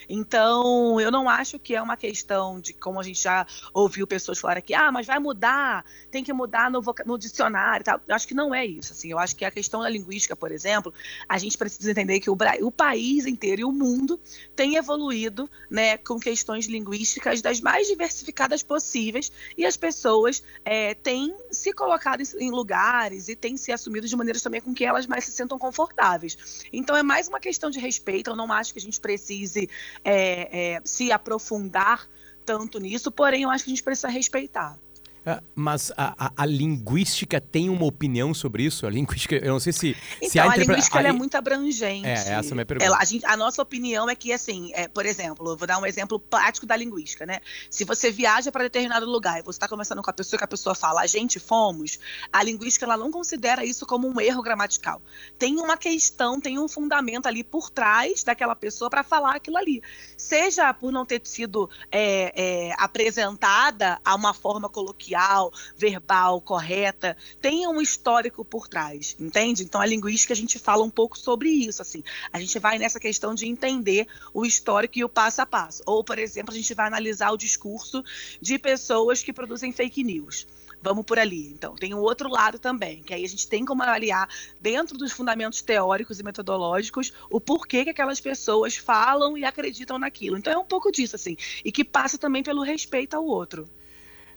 [0.08, 4.40] Então, eu não acho que é uma questão de, como a gente já ouviu pessoas
[4.40, 8.00] falar aqui, ah, mas vai mudar, tem que mudar no, no dicionário e tal.
[8.08, 9.12] Eu acho que não é isso, assim.
[9.12, 10.92] Eu acho que a questão da linguística, por exemplo,
[11.28, 14.18] a gente precisa entender que o, o país inteiro e o mundo
[14.56, 21.32] tem evoluído, né, com questões linguísticas das mais diversificadas possíveis e as pessoas é, têm
[21.52, 25.06] se colocado em lugares e têm podem ser assumidos de maneiras também com que elas
[25.06, 26.64] mais se sentam confortáveis.
[26.72, 28.30] Então é mais uma questão de respeito.
[28.30, 29.68] Eu não acho que a gente precise
[30.04, 32.08] é, é, se aprofundar
[32.44, 34.76] tanto nisso, porém eu acho que a gente precisa respeitar.
[35.24, 38.86] Ah, mas a, a, a, linguística tem uma opinião sobre isso?
[38.88, 39.96] A linguística, eu não sei se.
[40.16, 42.08] Então, se a, a linguística é muito abrangente.
[42.08, 42.84] É, essa é a minha pergunta.
[42.84, 45.78] Ela, a, gente, a, nossa opinião é que, assim, é, por exemplo, eu vou dar
[45.78, 47.40] um exemplo prático da linguística, né?
[47.70, 50.48] Se você viaja para determinado lugar e você está conversando com a pessoa que a
[50.48, 52.00] pessoa fala, a gente fomos,
[52.32, 55.00] a linguística ela não considera isso como um erro gramatical.
[55.38, 59.80] Tem uma questão, tem um fundamento ali por trás daquela pessoa para falar aquilo ali.
[60.16, 64.68] Seja por não ter sido é, é, apresentada a uma forma
[65.12, 69.62] coloquial, verbal, correta, tenha um histórico por trás, entende?
[69.62, 72.02] Então a linguística a gente fala um pouco sobre isso, assim.
[72.32, 75.82] A gente vai nessa questão de entender o histórico e o passo a passo.
[75.86, 78.02] Ou, por exemplo, a gente vai analisar o discurso
[78.40, 80.46] de pessoas que produzem fake news
[80.82, 81.46] vamos por ali.
[81.52, 84.28] Então, tem o outro lado também, que aí a gente tem como avaliar,
[84.60, 90.36] dentro dos fundamentos teóricos e metodológicos, o porquê que aquelas pessoas falam e acreditam naquilo.
[90.36, 93.68] Então, é um pouco disso, assim, e que passa também pelo respeito ao outro.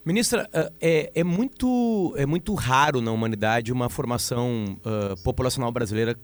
[0.05, 6.15] Ministra, ah, é, é, muito, é muito raro na humanidade uma formação uh, populacional brasileira,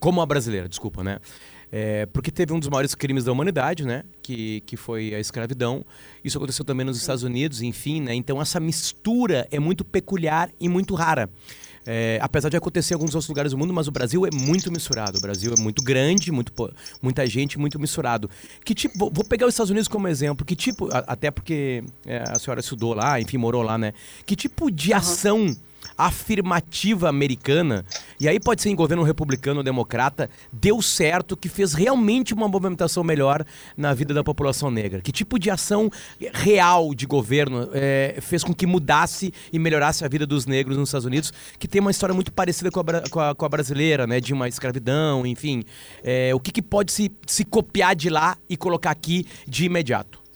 [0.00, 1.20] como a brasileira, desculpa, né?
[1.70, 4.02] É, porque teve um dos maiores crimes da humanidade, né?
[4.22, 5.84] Que, que foi a escravidão.
[6.24, 8.12] Isso aconteceu também nos Estados Unidos, enfim, né?
[8.12, 11.30] Então essa mistura é muito peculiar e muito rara.
[11.90, 14.70] É, apesar de acontecer em alguns outros lugares do mundo, mas o Brasil é muito
[14.70, 15.16] misturado.
[15.16, 16.52] O Brasil é muito grande, muito,
[17.00, 18.28] muita gente, muito misturado.
[18.62, 20.44] Que tipo, vou, vou pegar os Estados Unidos como exemplo.
[20.44, 23.94] Que tipo, a, até porque é, a senhora estudou lá, enfim, morou lá, né?
[24.26, 25.56] Que tipo de ação
[25.98, 27.84] afirmativa americana,
[28.20, 32.46] e aí pode ser em governo republicano ou democrata, deu certo, que fez realmente uma
[32.46, 33.44] movimentação melhor
[33.76, 35.00] na vida da população negra?
[35.00, 35.90] Que tipo de ação
[36.32, 40.88] real de governo é, fez com que mudasse e melhorasse a vida dos negros nos
[40.88, 44.06] Estados Unidos, que tem uma história muito parecida com a, com a, com a brasileira,
[44.06, 44.20] né?
[44.20, 45.64] De uma escravidão, enfim.
[46.04, 50.27] É, o que, que pode se, se copiar de lá e colocar aqui de imediato?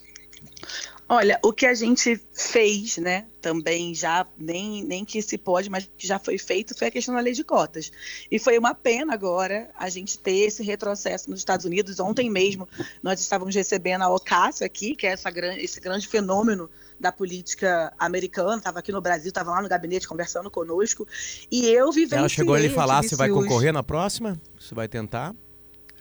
[1.14, 5.86] Olha, o que a gente fez, né, também já, nem, nem que se pode, mas
[5.98, 7.92] que já foi feito, foi a questão da lei de cotas.
[8.30, 12.00] E foi uma pena agora a gente ter esse retrocesso nos Estados Unidos.
[12.00, 12.66] Ontem mesmo
[13.02, 18.56] nós estávamos recebendo a Ocasio aqui, que é essa, esse grande fenômeno da política americana,
[18.56, 21.06] estava aqui no Brasil, estava lá no gabinete conversando conosco,
[21.50, 22.20] e eu vivenciei...
[22.20, 24.40] Ela chegou a lhe falar se vai concorrer na próxima?
[24.58, 25.34] Se vai tentar?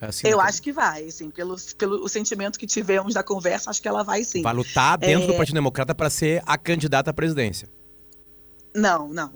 [0.01, 3.81] Assim, eu acho que vai, assim, pelo, pelo o sentimento que tivemos da conversa, acho
[3.81, 4.41] que ela vai sim.
[4.41, 5.27] Vai lutar dentro é...
[5.27, 7.69] do Partido Democrata para ser a candidata à presidência.
[8.73, 9.31] Não, não.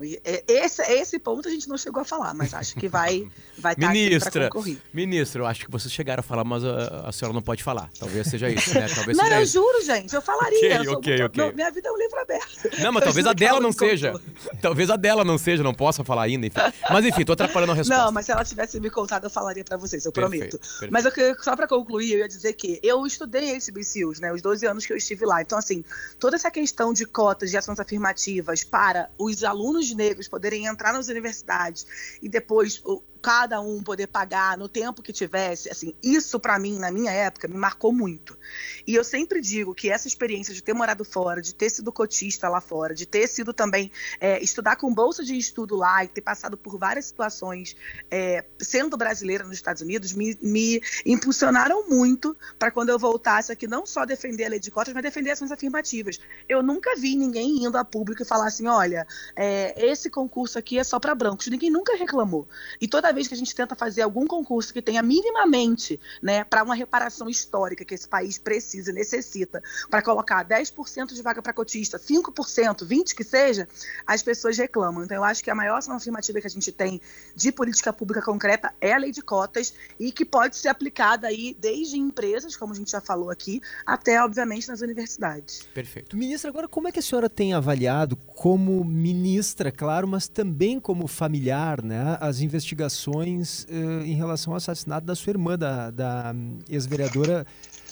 [0.48, 3.86] Esse, esse ponto a gente não chegou a falar, mas acho que vai vai estar
[3.86, 4.50] tá Ministra,
[4.92, 7.90] Ministra, eu acho que vocês chegaram a falar, mas a, a, senhora não pode falar.
[7.98, 8.86] Talvez seja isso, né?
[8.94, 9.52] Talvez não, eu isso.
[9.52, 10.14] juro, gente.
[10.14, 10.58] Eu falaria.
[10.58, 11.44] Okay, eu okay, okay.
[11.44, 12.70] Meu, minha vida é um livro aberto.
[12.80, 14.14] Não, mas talvez a dela não seja.
[14.60, 16.60] Talvez a dela não seja, não possa falar ainda, enfim.
[16.90, 18.04] Mas enfim, tô atrapalhando a resposta.
[18.04, 20.58] Não, mas se ela tivesse me contado, eu falaria para vocês, eu perfeito, prometo.
[20.58, 20.92] Perfeito.
[20.92, 24.32] Mas eu, só para concluir, eu ia dizer que eu estudei HBCUs, né?
[24.32, 25.42] Os 12 anos que eu estive lá.
[25.42, 25.84] Então, assim,
[26.18, 31.08] toda essa questão de cotas de ações afirmativas para os alunos negros poderem entrar nas
[31.08, 31.86] universidades
[32.22, 32.82] e depois
[33.26, 37.48] cada um poder pagar no tempo que tivesse, assim, isso para mim, na minha época,
[37.48, 38.38] me marcou muito.
[38.86, 42.48] E eu sempre digo que essa experiência de ter morado fora, de ter sido cotista
[42.48, 46.20] lá fora, de ter sido também é, estudar com bolsa de estudo lá e ter
[46.20, 47.74] passado por várias situações,
[48.08, 53.66] é, sendo brasileira nos Estados Unidos, me, me impulsionaram muito para quando eu voltasse aqui,
[53.66, 56.20] não só defender a lei de cotas, mas defender ações afirmativas.
[56.48, 60.78] Eu nunca vi ninguém indo a público e falar assim: olha, é, esse concurso aqui
[60.78, 61.48] é só para brancos.
[61.48, 62.46] Ninguém nunca reclamou.
[62.80, 66.62] E toda vez que a gente tenta fazer algum concurso que tenha minimamente, né, para
[66.62, 71.52] uma reparação histórica que esse país precisa e necessita, para colocar 10% de vaga para
[71.52, 73.66] cotista, 5%, 20% que seja,
[74.06, 75.02] as pessoas reclamam.
[75.02, 77.00] Então, eu acho que a maior ação afirmativa que a gente tem
[77.34, 81.56] de política pública concreta é a lei de cotas e que pode ser aplicada aí
[81.58, 85.62] desde empresas, como a gente já falou aqui, até, obviamente, nas universidades.
[85.72, 86.16] Perfeito.
[86.16, 91.08] Ministra, agora como é que a senhora tem avaliado como ministra, claro, mas também como
[91.08, 96.34] familiar, né, as investigações uh, em relação ao assassinato da sua irmã, da, da
[96.68, 97.46] ex-vereadora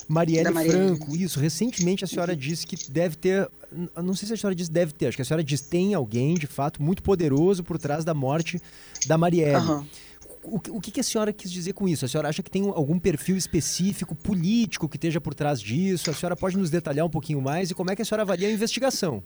[0.09, 1.17] Marielle, Marielle Franco.
[1.17, 3.49] Isso, recentemente a senhora disse que deve ter.
[3.97, 6.35] Não sei se a senhora disse deve ter, acho que a senhora diz tem alguém,
[6.35, 8.61] de fato, muito poderoso por trás da morte
[9.07, 9.67] da Marielle.
[9.67, 9.87] Uhum.
[10.45, 12.05] O, que, a senhora quis dizer com isso?
[12.05, 16.11] A senhora acha que tem algum perfil específico, político, que esteja por trás disso?
[16.11, 18.49] A senhora pode nos detalhar um pouquinho mais e como é que a senhora avalia
[18.49, 19.23] a investigação?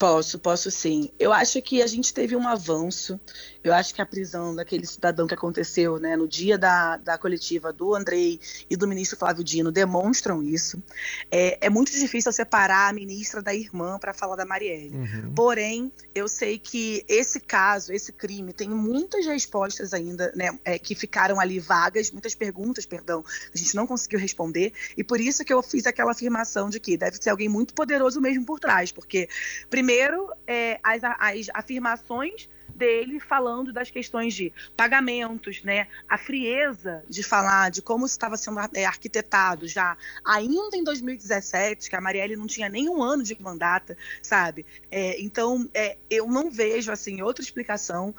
[0.00, 1.10] Posso, posso sim.
[1.18, 3.20] Eu acho que a gente teve um avanço.
[3.62, 7.70] Eu acho que a prisão daquele cidadão que aconteceu né, no dia da, da coletiva
[7.70, 10.82] do Andrei e do ministro Flávio Dino demonstram isso.
[11.30, 14.96] É, é muito difícil separar a ministra da irmã para falar da Marielle.
[14.96, 15.34] Uhum.
[15.34, 20.94] Porém, eu sei que esse caso, esse crime, tem muitas respostas ainda né, é, que
[20.94, 23.22] ficaram ali vagas, muitas perguntas, perdão,
[23.54, 24.72] a gente não conseguiu responder.
[24.96, 28.18] E por isso que eu fiz aquela afirmação de que deve ser alguém muito poderoso
[28.18, 28.90] mesmo por trás.
[28.90, 29.28] Porque,
[29.68, 35.88] primeiro, primeiro, é, as, as afirmações dele falando das questões de pagamentos, né?
[36.08, 41.96] A frieza de falar de como estava sendo é, arquitetado já ainda em 2017, que
[41.96, 44.64] a Marielle não tinha nenhum ano de mandata, sabe?
[44.90, 48.14] É, então, é, eu não vejo assim outra explicação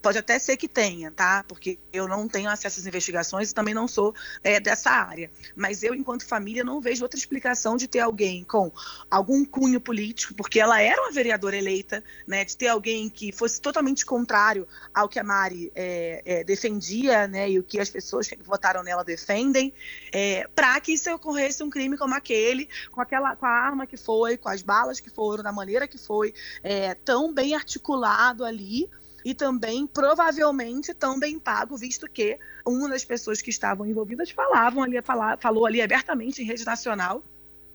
[0.00, 1.44] Pode até ser que tenha, tá?
[1.48, 5.30] Porque eu não tenho acesso às investigações e também não sou é, dessa área.
[5.56, 8.70] Mas eu, enquanto família, não vejo outra explicação de ter alguém com
[9.10, 12.44] algum cunho político, porque ela era uma vereadora eleita, né?
[12.44, 17.50] De ter alguém que fosse totalmente contrário ao que a Mari é, é, defendia, né?
[17.50, 19.74] E o que as pessoas que votaram nela defendem,
[20.12, 23.96] é, para que isso ocorresse um crime como aquele, com aquela, com a arma que
[23.96, 26.32] foi, com as balas que foram, da maneira que foi,
[26.62, 28.88] é, tão bem articulado ali
[29.24, 34.82] e também provavelmente tão bem pago, visto que uma das pessoas que estavam envolvidas falavam
[34.82, 34.96] ali,
[35.38, 37.22] falou ali abertamente em rede nacional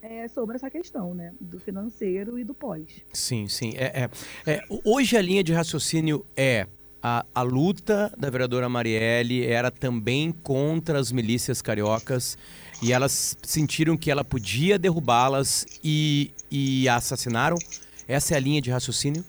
[0.02, 2.86] é, sobre essa questão, né, do financeiro e do pós.
[3.14, 3.74] Sim, sim.
[3.76, 4.10] É, é,
[4.52, 6.68] é, hoje a linha de raciocínio é
[7.02, 12.38] a, a luta da vereadora Marielle era também contra as milícias cariocas
[12.82, 17.58] e elas sentiram que ela podia derrubá-las e, e a assassinaram.
[18.08, 19.24] Essa é a linha de raciocínio?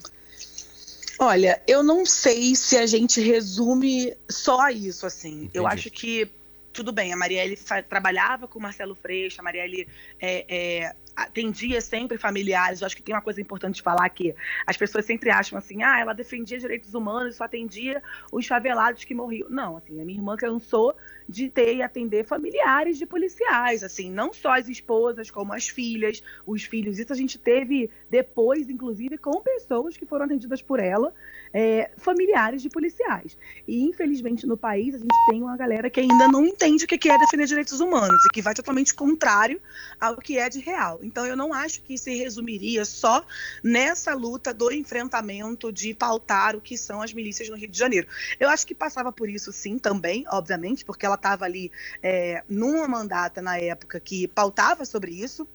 [1.19, 5.45] Olha, eu não sei se a gente resume só isso, assim.
[5.45, 5.51] Entendi.
[5.55, 6.31] Eu acho que
[6.73, 7.57] tudo bem, a Marielle
[7.89, 9.87] trabalhava com o Marcelo Freixo, a Marielle
[10.21, 12.81] é, é, atendia sempre familiares.
[12.81, 14.35] Eu acho que tem uma coisa importante de falar que
[14.67, 19.15] as pessoas sempre acham assim, ah, ela defendia direitos humanos só atendia os favelados que
[19.15, 19.49] morriam.
[19.49, 20.95] Não, assim, a minha irmã cansou
[21.29, 26.23] de ter e atender familiares de policiais, assim, não só as esposas, como as filhas,
[26.47, 26.99] os filhos.
[26.99, 31.15] Isso a gente teve depois, inclusive, com pessoas que foram atendidas por ela,
[31.55, 33.39] é, familiares de policiais.
[33.67, 37.09] E, infelizmente, no país, a gente tem uma galera que ainda não entende o que
[37.09, 39.61] é defender direitos humanos e que vai totalmente contrário
[40.01, 40.99] ao que é de real.
[41.01, 43.25] Então, eu não acho que se resumiria só
[43.63, 48.09] nessa luta do enfrentamento de pautar o que são as milícias no Rio de Janeiro.
[48.41, 51.71] Eu acho que passava por isso, sim, também, obviamente, porque ela estava ali
[52.03, 55.47] é, numa mandata na época que pautava sobre isso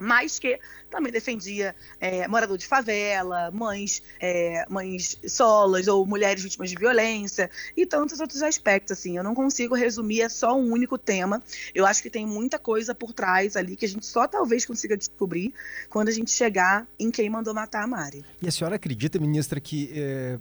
[0.00, 0.58] mas que
[0.90, 7.50] também defendia é, morador de favela, mães, é, mães solas ou mulheres vítimas de violência
[7.76, 8.92] e tantos outros aspectos.
[8.92, 11.42] Assim, eu não consigo resumir é só um único tema.
[11.74, 14.96] Eu acho que tem muita coisa por trás ali que a gente só talvez consiga
[14.96, 15.52] descobrir
[15.88, 18.24] quando a gente chegar em quem mandou matar a Mari.
[18.40, 20.38] E a senhora acredita, ministra, que é,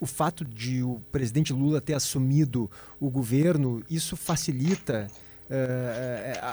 [0.00, 5.08] o fato de o presidente Lula ter assumido o governo isso facilita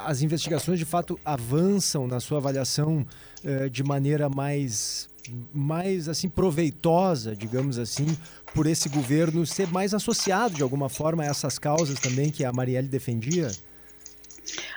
[0.05, 3.05] as investigações de fato avançam na sua avaliação
[3.43, 5.07] é, de maneira mais
[5.53, 8.17] mais assim proveitosa, digamos assim,
[8.53, 12.51] por esse governo ser mais associado de alguma forma a essas causas também que a
[12.51, 13.51] Marielle defendia?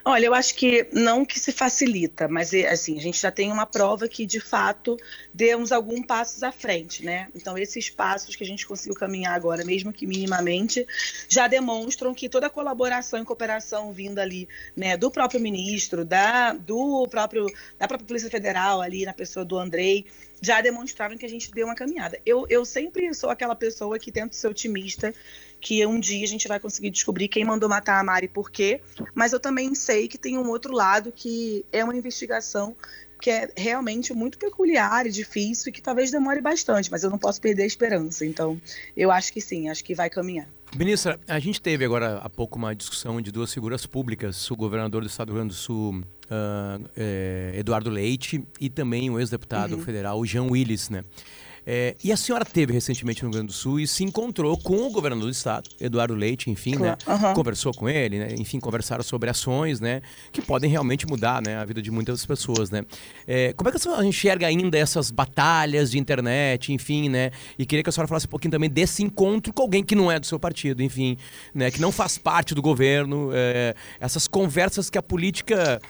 [0.05, 3.53] Olha, eu acho que não que se facilita, mas é, assim, a gente já tem
[3.53, 4.97] uma prova que de fato
[5.33, 7.29] demos alguns passos à frente, né?
[7.37, 10.85] Então, esses passos que a gente conseguiu caminhar agora, mesmo que minimamente,
[11.29, 16.53] já demonstram que toda a colaboração e cooperação vinda ali, né, do próprio ministro, da
[16.53, 17.47] do próprio
[17.79, 20.07] da própria Polícia Federal ali na pessoa do Andrei,
[20.41, 22.19] já demonstraram que a gente deu uma caminhada.
[22.27, 25.15] Eu, eu sempre sou aquela pessoa que tento ser otimista
[25.63, 28.51] que um dia a gente vai conseguir descobrir quem mandou matar a Mari e por
[28.51, 28.81] quê,
[29.15, 32.77] mas eu também sei que tem um outro lado que é uma investigação
[33.21, 37.19] que é realmente muito peculiar e difícil e que talvez demore bastante, mas eu não
[37.19, 38.27] posso perder a esperança.
[38.27, 38.61] Então,
[38.97, 40.49] eu acho que sim, acho que vai caminhar.
[40.75, 45.03] Ministra, a gente teve agora há pouco uma discussão de duas figuras públicas, o governador
[45.03, 49.83] do estado do Rio Grande do Sul, uh, Eduardo Leite, e também o ex-deputado uhum.
[49.83, 51.05] federal, Jean Willis, né?
[51.67, 54.77] É, e a senhora teve recentemente no Rio Grande do Sul e se encontrou com
[54.77, 56.97] o governador do estado, Eduardo Leite, enfim, né?
[57.07, 57.35] Uhum.
[57.35, 58.35] Conversou com ele, né?
[58.37, 60.03] Enfim, conversaram sobre ações, né?
[60.33, 61.57] Que podem realmente mudar, né?
[61.57, 62.85] A vida de muitas pessoas, né?
[63.27, 67.31] É, como é que a senhora enxerga ainda essas batalhas de internet, enfim, né?
[67.57, 70.11] E queria que a senhora falasse um pouquinho também desse encontro com alguém que não
[70.11, 71.17] é do seu partido, enfim,
[71.55, 71.71] né?
[71.71, 75.81] Que não faz parte do governo, é, essas conversas que a política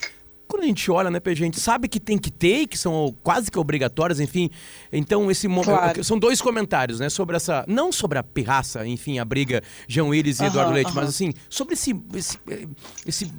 [0.63, 3.51] quando a gente olha, né, a gente sabe que tem que ter que são quase
[3.51, 4.49] que obrigatórias, enfim.
[4.93, 6.05] Então, esse claro.
[6.05, 7.65] são dois comentários, né, sobre essa.
[7.67, 11.75] Não sobre a pirraça, enfim, a briga João Willis e Eduardo Leite, mas assim, sobre
[11.75, 12.39] esse, esse,
[13.07, 13.33] esse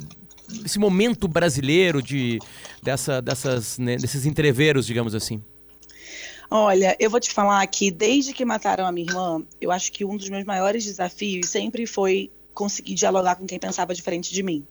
[0.66, 2.38] esse momento brasileiro de
[2.82, 5.42] dessa, dessas, né, desses entreveros, digamos assim?
[6.52, 10.06] Olha, eu vou te falar que desde que mataram a minha irmã, eu acho que
[10.06, 14.64] um dos meus maiores desafios sempre foi conseguir dialogar com quem pensava diferente de mim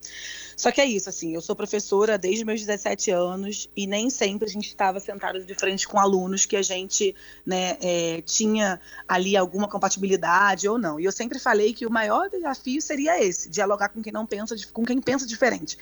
[0.57, 4.47] Só que é isso, assim, eu sou professora desde meus 17 anos e nem sempre
[4.47, 9.37] a gente estava sentado de frente com alunos que a gente né, é, tinha ali
[9.37, 10.99] alguma compatibilidade ou não.
[10.99, 14.55] E eu sempre falei que o maior desafio seria esse, dialogar com quem não pensa,
[14.73, 15.77] com quem pensa diferente.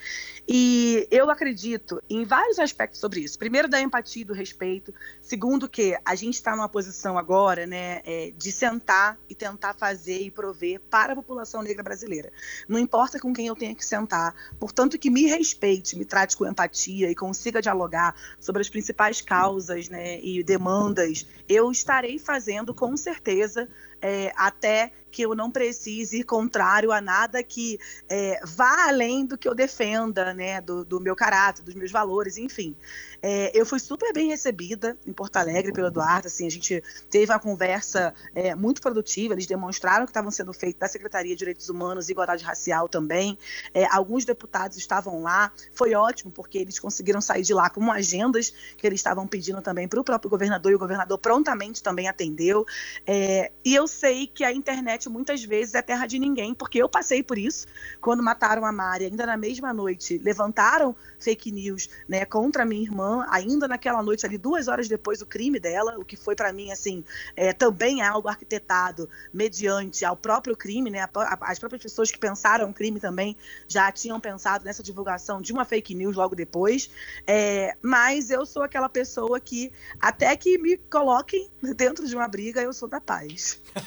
[0.49, 3.39] E eu acredito em vários aspectos sobre isso.
[3.39, 4.93] Primeiro, da empatia e do respeito.
[5.23, 10.21] Segundo, que a gente está numa posição agora né, é, de sentar e tentar fazer
[10.23, 12.33] e prover para a população negra brasileira.
[12.69, 16.47] Não importa com quem eu tenha que sentar, portanto, que me respeite, me trate com
[16.47, 22.95] empatia e consiga dialogar sobre as principais causas né, e demandas, eu estarei fazendo com
[22.97, 23.67] certeza
[24.01, 27.79] é, até que eu não precise ir contrário a nada que
[28.09, 32.39] é, vá além do que eu defenda, né, do, do meu caráter, dos meus valores,
[32.39, 32.77] enfim.
[33.23, 37.31] É, eu fui super bem recebida em Porto Alegre pelo Eduardo, assim, a gente teve
[37.31, 41.69] uma conversa é, muito produtiva, eles demonstraram que estavam sendo feitos da Secretaria de Direitos
[41.69, 43.37] Humanos e Igualdade Racial também,
[43.75, 48.55] é, alguns deputados estavam lá, foi ótimo, porque eles conseguiram sair de lá com agendas
[48.77, 52.65] que eles estavam pedindo também para o próprio governador, e o governador prontamente também atendeu,
[53.07, 56.89] é, e eu sei que a internet muitas vezes é terra de ninguém, porque eu
[56.89, 57.67] passei por isso,
[58.01, 63.27] quando mataram a Mari, ainda na mesma noite, levantaram fake news né, contra minha irmã,
[63.29, 66.71] ainda naquela noite ali, duas horas depois do crime dela, o que foi para mim,
[66.71, 67.05] assim,
[67.37, 71.07] é, também algo arquitetado mediante ao próprio crime, né,
[71.43, 73.37] as próprias pessoas que pensaram o crime também
[73.69, 76.91] já tinham pensado nessa divulgação de uma fake news logo depois,
[77.27, 82.63] é, mas eu sou aquela pessoa que, até que me coloquem dentro de uma briga,
[82.63, 83.61] eu sou da paz.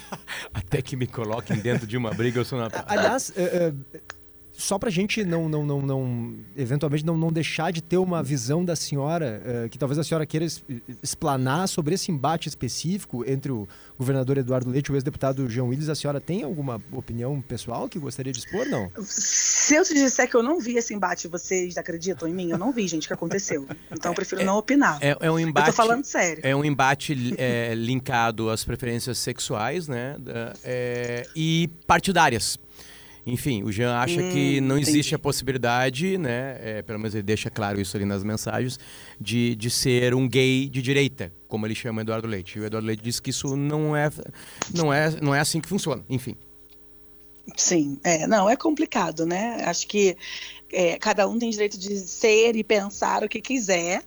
[0.54, 4.14] Até que me coloquem dentro de uma briga, eu sou na Aliás, uh, uh,
[4.54, 8.64] só pra gente não, não, não, não eventualmente não, não deixar de ter uma visão
[8.64, 10.46] da senhora, uh, que talvez a senhora queira
[11.02, 15.90] explanar sobre esse embate específico entre o governador Eduardo Leite e o ex-deputado Jean Willis,
[15.90, 18.92] a senhora tem alguma opinião pessoal que gostaria de expor, não?
[19.04, 22.52] Se eu te disser que eu não vi esse embate, vocês acreditam em mim?
[22.52, 23.68] Eu não vi, gente, o que aconteceu.
[23.92, 25.00] Então eu prefiro é, não opinar.
[25.02, 25.70] É, é, um embate.
[25.70, 26.42] Eu tô falando sério.
[26.44, 30.18] É um embate é, linkado às preferências sexuais, né?
[30.64, 32.58] É, e partidárias.
[33.26, 35.16] Enfim, o Jean acha hum, que não existe entendi.
[35.16, 36.58] a possibilidade, né?
[36.60, 38.78] É, pelo menos ele deixa claro isso ali nas mensagens,
[39.20, 42.58] de, de ser um gay de direita, como ele chama Eduardo Leite.
[42.58, 44.10] E o Eduardo Leite diz que isso não é,
[44.74, 46.04] não é, não é assim que funciona.
[46.10, 46.36] Enfim.
[47.56, 49.64] Sim, é, não, é complicado, né?
[49.66, 50.18] Acho que
[50.72, 54.02] é, cada um tem direito de ser e pensar o que quiser.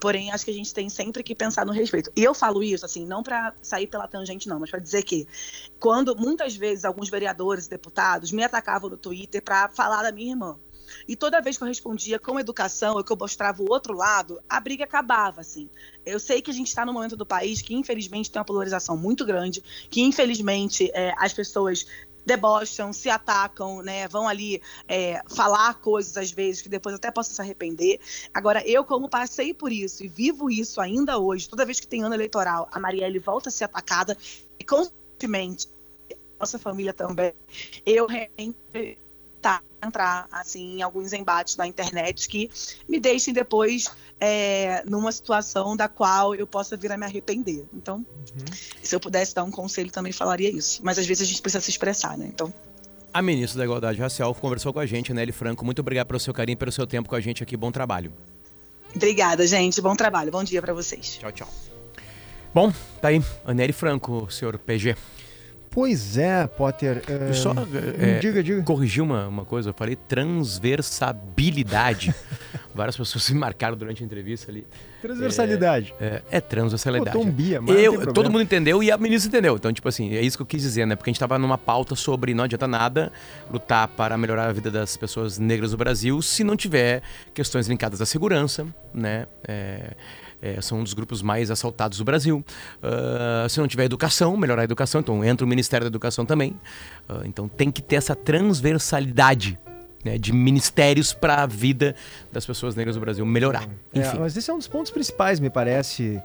[0.00, 2.10] Porém, acho que a gente tem sempre que pensar no respeito.
[2.14, 5.26] E eu falo isso, assim, não para sair pela tangente, não, mas para dizer que
[5.80, 10.32] quando muitas vezes alguns vereadores e deputados me atacavam no Twitter para falar da minha
[10.32, 10.58] irmã.
[11.06, 14.40] E toda vez que eu respondia com educação, ou que eu mostrava o outro lado,
[14.48, 15.68] a briga acabava, assim.
[16.04, 18.96] Eu sei que a gente está num momento do país que, infelizmente, tem uma polarização
[18.96, 21.86] muito grande, que, infelizmente, é, as pessoas
[22.28, 24.06] debocham, se atacam, né?
[24.06, 27.98] Vão ali é, falar coisas às vezes que depois até possam se arrepender.
[28.32, 32.04] Agora, eu, como passei por isso e vivo isso ainda hoje, toda vez que tem
[32.04, 34.16] ano eleitoral, a Marielle volta a ser atacada
[34.60, 35.66] e constantemente
[36.38, 37.32] nossa família também.
[37.84, 38.98] Eu realmente
[39.82, 42.50] entrar assim em alguns embates na internet que
[42.88, 43.88] me deixem depois
[44.20, 47.64] é, numa situação da qual eu possa vir a me arrepender.
[47.72, 48.44] Então, uhum.
[48.82, 50.80] se eu pudesse dar um conselho, também falaria isso.
[50.82, 52.26] Mas às vezes a gente precisa se expressar, né?
[52.26, 52.52] Então.
[53.12, 55.64] A ministra da Igualdade Racial conversou com a gente, Nelly Franco.
[55.64, 57.56] Muito obrigado pelo seu carinho, pelo seu tempo com a gente aqui.
[57.56, 58.12] Bom trabalho.
[58.94, 59.80] Obrigada, gente.
[59.80, 60.30] Bom trabalho.
[60.30, 61.18] Bom dia para vocês.
[61.18, 61.48] Tchau, tchau.
[62.52, 63.22] Bom, tá aí.
[63.44, 64.96] Aneli Franco, senhor PG.
[65.78, 67.04] Pois é, Potter.
[67.08, 67.54] Uh, só
[68.00, 68.64] é, diga, diga.
[68.64, 72.12] corrigir uma, uma coisa, eu falei transversabilidade.
[72.74, 74.66] Várias pessoas me marcaram durante a entrevista ali.
[75.00, 75.94] Transversalidade.
[76.00, 77.16] É, é, é transversalidade.
[77.16, 79.54] Pô, Bia, eu, todo mundo entendeu e a ministra entendeu.
[79.54, 80.96] Então, tipo assim, é isso que eu quis dizer, né?
[80.96, 83.12] Porque a gente tava numa pauta sobre não adianta nada
[83.48, 87.02] lutar para melhorar a vida das pessoas negras do Brasil se não tiver
[87.32, 89.28] questões linkadas à segurança, né?
[89.46, 89.92] É,
[90.40, 92.44] é, são um dos grupos mais assaltados do Brasil.
[92.82, 96.50] Uh, se não tiver educação, melhorar a educação, então entra o Ministério da Educação também.
[97.08, 99.58] Uh, então tem que ter essa transversalidade
[100.04, 101.94] né, de ministérios para a vida
[102.32, 103.68] das pessoas negras do Brasil melhorar.
[103.92, 106.20] É, mas esse é um dos pontos principais, me parece.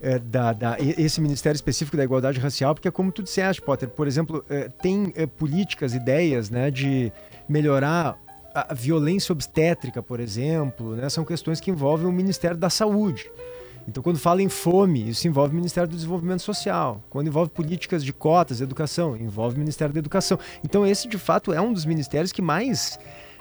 [0.00, 3.88] É, da, da, esse Ministério Específico da Igualdade Racial, porque é como tu disseste, Potter,
[3.88, 7.12] por exemplo, é, tem é, políticas, ideias né, de
[7.48, 8.16] melhorar
[8.54, 13.28] a violência obstétrica, por exemplo, né, são questões que envolvem o Ministério da Saúde.
[13.88, 17.02] Então, quando fala em fome, isso envolve o Ministério do Desenvolvimento Social.
[17.08, 20.38] Quando envolve políticas de cotas, educação, envolve o Ministério da Educação.
[20.62, 22.98] Então, esse de fato é um dos ministérios que mais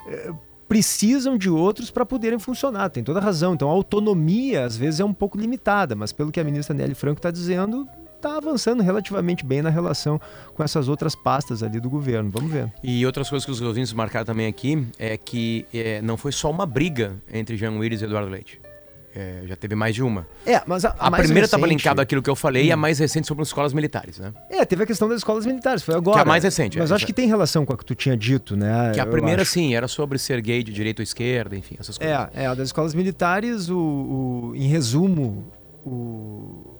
[0.07, 0.31] eh,
[0.65, 2.89] precisam de outros para poderem funcionar.
[2.89, 3.55] Tem toda razão.
[3.55, 6.95] Então, a autonomia às vezes é um pouco limitada, mas pelo que a ministra Nelly
[6.95, 7.85] Franco está dizendo,
[8.15, 10.17] está avançando relativamente bem na relação
[10.55, 12.29] com essas outras pastas ali do governo.
[12.29, 12.71] Vamos ver.
[12.81, 16.49] E outras coisas que os ouvintes marcaram também aqui é que é, não foi só
[16.49, 18.61] uma briga entre Jean Willis e Eduardo Leite.
[19.19, 20.27] É, já teve mais de uma.
[20.45, 22.79] É, mas a, A, mais primeira estava linkada àquilo que eu falei e a Hum.
[22.79, 24.31] mais recente sobre as escolas militares, né?
[24.47, 26.17] É, teve a questão das escolas militares, foi agora.
[26.17, 27.95] Que é a mais recente, Mas é, acho que tem relação com a que tu
[27.95, 28.91] tinha dito, né?
[28.93, 29.51] Que a eu primeira, acho.
[29.51, 32.15] sim, era sobre ser gay de direita ou esquerda, enfim, essas coisas.
[32.35, 35.51] É, é, a das escolas militares, o, o- em resumo,
[35.83, 36.76] o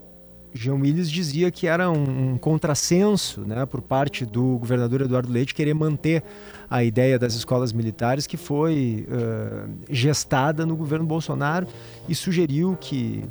[0.66, 5.74] Willis dizia que era um, um contrassenso né, por parte do governador Eduardo Leite querer
[5.74, 6.24] manter
[6.70, 11.68] a ideia das escolas militares que foi ãh, gestada no governo Bolsonaro
[12.10, 13.24] e sugeriu que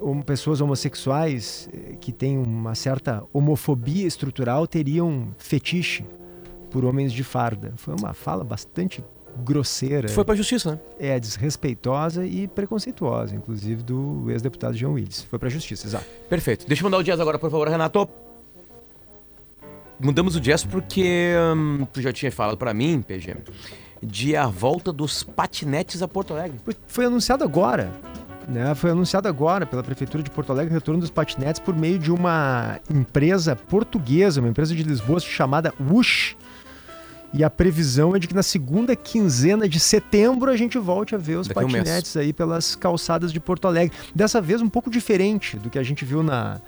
[0.00, 1.68] hom- pessoas homossexuais
[2.00, 6.04] que têm uma certa homofobia estrutural teriam fetiche
[6.70, 7.72] por homens de farda.
[7.76, 9.02] Foi uma fala bastante
[9.40, 10.08] grosseira.
[10.08, 10.78] Foi pra justiça, né?
[10.98, 15.22] É desrespeitosa e preconceituosa, inclusive do ex-deputado João Willis.
[15.22, 16.04] Foi pra justiça, exato.
[16.28, 16.66] Perfeito.
[16.66, 18.08] Deixa eu mandar o jazz agora, por favor, Renato.
[19.98, 23.36] Mudamos o jazz porque hum, tu já tinha falado pra mim, PG,
[24.02, 26.58] de a volta dos patinetes a Porto Alegre.
[26.64, 27.92] Foi- Foi anunciado agora,
[28.48, 28.74] né?
[28.74, 32.10] Foi anunciado agora pela prefeitura de Porto Alegre o retorno dos patinetes por meio de
[32.10, 36.34] uma empresa portuguesa, uma empresa de Lisboa chamada Wush.
[37.32, 41.18] E a previsão é de que na segunda quinzena de setembro a gente volte a
[41.18, 43.96] ver os Daqui a um patinetes aí pelas calçadas de Porto Alegre.
[44.14, 46.60] Dessa vez um pouco diferente do que a gente viu na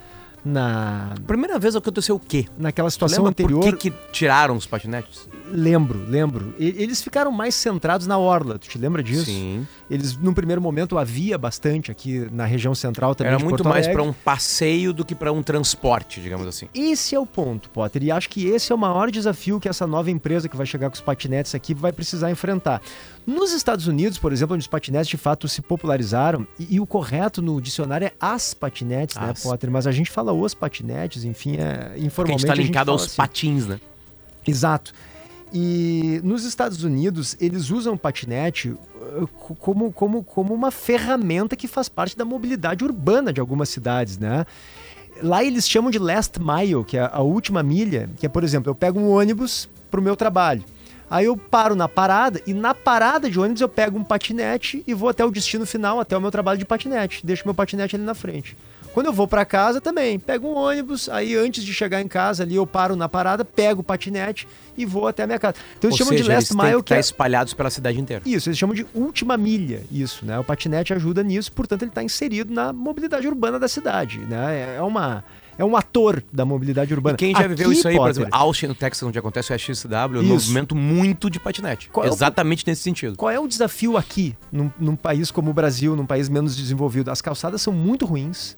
[0.45, 2.47] na Primeira vez aconteceu o quê?
[2.59, 3.61] naquela Tu situação anterior.
[3.61, 5.29] por que, que tiraram os patinetes?
[5.55, 6.55] Lembro, lembro.
[6.59, 8.59] E- Eles ficaram mais centrados na orla.
[8.59, 9.27] Tu te lembra disso?
[9.27, 9.67] Sim.
[9.91, 14.03] Eles, num primeiro momento, havia bastante aqui na região central também Era muito mais pra
[14.03, 16.69] um passeio do que pra um transporte, digamos assim.
[16.75, 18.03] Esse é o ponto, Potter.
[18.03, 20.89] E acho que esse é o maior desafio que essa nova empresa que vai chegar
[20.89, 22.81] com os patinetes aqui vai precisar enfrentar.
[23.27, 26.87] Nos Estados Unidos, por exemplo, onde os patinetes de fato se popularizaram, e, e o
[26.87, 29.43] correto no dicionário é as patinetes, né, As.
[29.43, 29.71] Potter?
[29.71, 32.41] Mas a gente fala os patinetes, enfim, é, Porque a informalmente.
[32.41, 33.17] gente tá gente linkado fala aos assim.
[33.17, 33.79] patins, né?
[34.47, 34.93] Exato.
[35.53, 41.69] E nos Estados Unidos, eles usam patinete uh, co- como, como, como uma ferramenta que
[41.69, 44.47] faz parte da mobilidade urbana de algumas cidades, né?
[45.23, 48.71] Lá eles chamam de last mile, que é a última milha, que é, por exemplo,
[48.71, 50.65] eu pego um ônibus para o meu trabalho.
[51.11, 54.95] Aí eu paro na parada e na parada de ônibus eu pego um patinete e
[54.95, 57.27] vou até o destino final, até o meu trabalho de patinete.
[57.27, 58.57] Deixo meu patinete ali na frente.
[58.93, 62.43] Quando eu vou para casa também, pego um ônibus, aí antes de chegar em casa
[62.43, 65.57] ali eu paro na parada, pego o patinete e vou até a minha casa.
[65.79, 67.71] Então eles Ou chamam seja, de eles last que mile, que estar é espalhados pela
[67.71, 68.23] cidade inteira.
[68.27, 70.39] isso, eles chamam de última milha, isso, né?
[70.39, 74.77] O patinete ajuda nisso, portanto ele está inserido na mobilidade urbana da cidade, né?
[74.77, 75.25] É uma
[75.59, 77.15] é um ator da mobilidade urbana.
[77.15, 79.53] E quem já viveu Aqui, isso aí, por Potter, exemplo, Austin, no Texas, onde acontece
[79.53, 81.91] o XW, é um movimento muito de patinete.
[81.91, 83.17] Qual é o- Exatamente nesse sentido.
[83.19, 87.11] Qual é o desafio aqui, num, num país como o Brasil, num país menos desenvolvido?
[87.11, 88.57] As calçadas são muito ruins.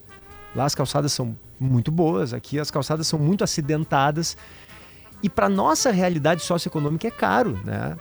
[0.55, 4.37] Lá as calçadas são muito boas, aqui as calçadas são muito acidentadas.
[5.23, 7.97] E para nossa realidade socioeconômica é caro, né?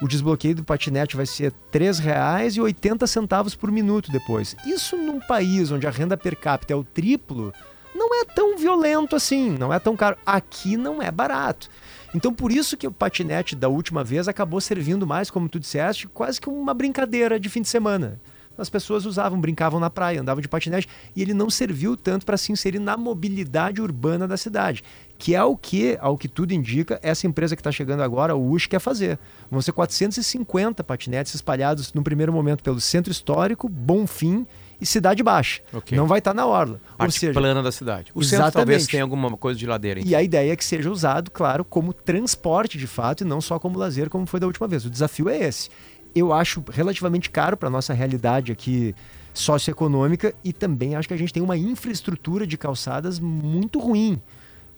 [0.00, 4.54] O desbloqueio do patinete vai ser R$ 3,80 por minuto depois.
[4.64, 7.52] Isso num país onde a renda per capita é o triplo,
[7.92, 10.16] não é tão violento assim, não é tão caro.
[10.24, 11.68] Aqui não é barato.
[12.14, 16.06] Então por isso que o patinete da última vez acabou servindo mais, como tu disseste,
[16.06, 18.20] quase que uma brincadeira de fim de semana.
[18.58, 22.36] As pessoas usavam, brincavam na praia, andavam de patinete e ele não serviu tanto para
[22.36, 24.82] se inserir na mobilidade urbana da cidade,
[25.16, 28.50] que é o que, ao que tudo indica, essa empresa que está chegando agora, o
[28.50, 29.18] USH, quer fazer.
[29.50, 34.46] Vão ser 450 patinetes espalhados no primeiro momento pelo centro histórico, Bonfim
[34.80, 35.60] e Cidade Baixa.
[35.72, 35.96] Ok.
[35.96, 36.80] Não vai estar na orla.
[36.92, 38.12] Ou Parte seja, plana da cidade.
[38.14, 38.52] O centro Exatamente.
[38.54, 40.00] talvez tenha alguma coisa de ladeira.
[40.04, 43.58] e a ideia é que seja usado, claro, como transporte de fato e não só
[43.58, 44.84] como lazer, como foi da última vez.
[44.84, 45.68] O desafio é esse.
[46.14, 48.94] Eu acho relativamente caro para nossa realidade aqui
[49.32, 54.20] socioeconômica e também acho que a gente tem uma infraestrutura de calçadas muito ruim.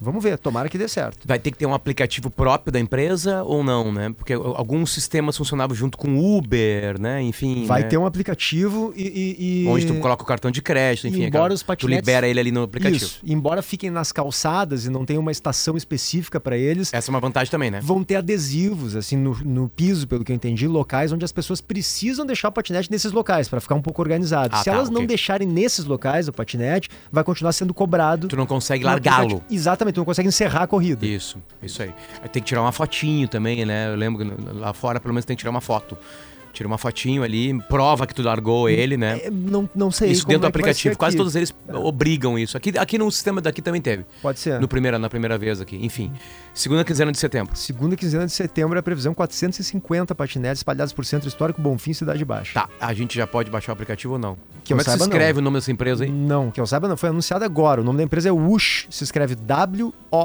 [0.00, 1.18] Vamos ver, tomara que dê certo.
[1.26, 4.10] Vai ter que ter um aplicativo próprio da empresa ou não, né?
[4.16, 7.20] Porque alguns sistemas funcionavam junto com Uber, né?
[7.22, 7.66] Enfim.
[7.66, 7.88] Vai né?
[7.88, 9.02] ter um aplicativo e.
[9.02, 11.24] e- e- Onde tu coloca o cartão de crédito, enfim.
[11.24, 12.96] embora aquela- os Tu patinetes- libera ele ali no aplicativo.
[13.04, 13.20] Isso.
[13.24, 17.20] Embora fiquem nas calçadas e não tenha uma estação específica para eles, Essa é uma
[17.20, 17.80] vantagem também, né?
[17.82, 21.60] vão ter adesivos assim no, no piso, pelo que eu entendi, locais onde as pessoas
[21.60, 24.54] precisam deixar o patinete nesses locais para ficar um pouco organizado.
[24.54, 25.06] Ah, Se tá, elas não ok.
[25.08, 28.28] deixarem nesses locais o patinete, vai continuar sendo cobrado.
[28.28, 29.16] Tu não consegue largá-lo.
[29.36, 29.44] aplicativo.
[29.90, 31.04] Exatamente, tu não consegue encerrar a corrida.
[31.04, 31.92] Isso, isso aí.
[32.32, 33.90] Tem que tirar uma fotinho também, né?
[33.92, 35.98] Eu lembro que lá fora pelo menos tem que tirar uma foto
[36.52, 39.20] Tira uma fotinho ali, prova que tu largou ele, né?
[39.24, 40.10] É, não, não sei.
[40.10, 40.96] Isso dentro do é vai aplicativo.
[40.96, 42.56] Quase todos eles obrigam isso.
[42.56, 44.04] Aqui, aqui no sistema daqui também teve.
[44.20, 44.60] Pode ser.
[44.60, 45.78] No primeira, na primeira vez aqui.
[45.84, 46.12] Enfim.
[46.52, 47.54] Segunda quinzena de setembro.
[47.56, 52.52] Segunda quinzena de setembro, a previsão 450 patinetes espalhados por Centro Histórico, Bonfim, Cidade Baixa.
[52.54, 54.36] Tá, a gente já pode baixar o aplicativo ou não?
[54.64, 55.12] Que Como é que se saiba, não.
[55.16, 56.10] escreve o nome dessa empresa aí?
[56.10, 57.80] Não, que eu saiba não, foi anunciado agora.
[57.80, 59.34] O nome da empresa é WUSH, se escreve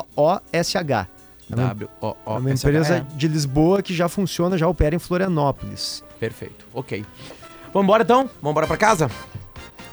[0.05, 1.07] W-O-O-S-H.
[1.51, 2.15] É uma, W-O-O.
[2.25, 6.03] é uma essa- empresa é, de Lisboa que já funciona, já opera em Florianópolis.
[6.19, 7.05] Perfeito, ok.
[7.73, 8.29] Vambora então?
[8.41, 9.09] Vambora pra casa?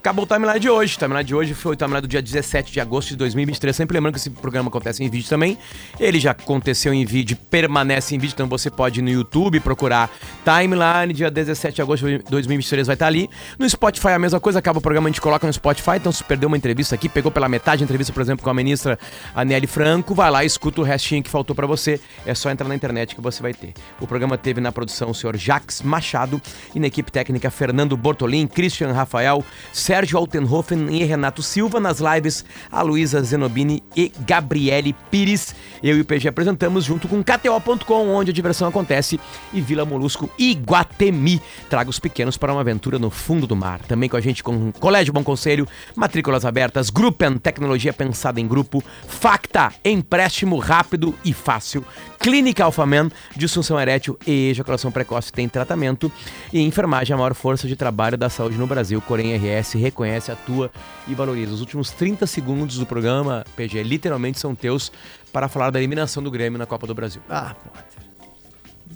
[0.03, 0.97] Acabou o timeline de hoje.
[0.97, 3.77] O timeline de hoje foi o timeline do dia 17 de agosto de 2023.
[3.77, 5.57] Sempre lembrando que esse programa acontece em vídeo também.
[6.01, 10.11] Ele já aconteceu em vídeo, permanece em vídeo, então você pode ir no YouTube procurar
[10.45, 11.15] timeline.
[11.15, 13.31] Dia 17 de agosto de 2023 vai estar ali.
[13.57, 15.99] No Spotify a mesma coisa, acaba o programa, a gente coloca no Spotify.
[15.99, 18.55] Então se perdeu uma entrevista aqui, pegou pela metade a entrevista, por exemplo, com a
[18.55, 18.99] ministra
[19.37, 22.01] Aniele Franco, vai lá e escuta o restinho que faltou pra você.
[22.27, 23.73] É só entrar na internet que você vai ter.
[24.01, 26.43] O programa teve na produção o senhor Jax Machado
[26.75, 29.45] e na equipe técnica Fernando Bortolin, Christian Rafael,
[29.93, 31.79] Altenhofen e Renato Silva.
[31.79, 35.55] Nas lives, a Luísa Zenobini e Gabriele Pires.
[35.83, 39.21] Eu e o PG apresentamos junto com KTO.com, onde a diversão acontece,
[39.53, 41.41] e Vila Molusco e Guatemi.
[41.69, 43.81] Traga os pequenos para uma aventura no fundo do mar.
[43.81, 48.83] Também com a gente com Colégio Bom Conselho, matrículas abertas, Gruppen, tecnologia pensada em grupo,
[49.07, 51.85] Facta, empréstimo rápido e fácil,
[52.23, 56.11] Clínica Alphaman, disfunção erétil e ejaculação precoce tem tratamento
[56.53, 59.01] e enfermagem é a maior força de trabalho da saúde no Brasil.
[59.01, 60.71] Corém RS reconhece, atua
[61.07, 61.53] e valoriza.
[61.53, 64.91] Os últimos 30 segundos do programa, PG, literalmente são teus
[65.33, 67.23] para falar da eliminação do Grêmio na Copa do Brasil.
[67.29, 68.03] Ah, Potter.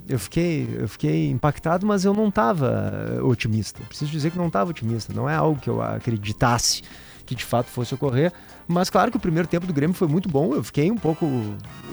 [0.08, 3.82] Eu fiquei, eu fiquei impactado, mas eu não estava otimista.
[3.88, 5.12] Preciso dizer que não estava otimista.
[5.12, 6.82] Não é algo que eu acreditasse
[7.26, 8.32] que de fato fosse ocorrer.
[8.68, 10.54] Mas claro que o primeiro tempo do Grêmio foi muito bom.
[10.54, 11.26] Eu fiquei um pouco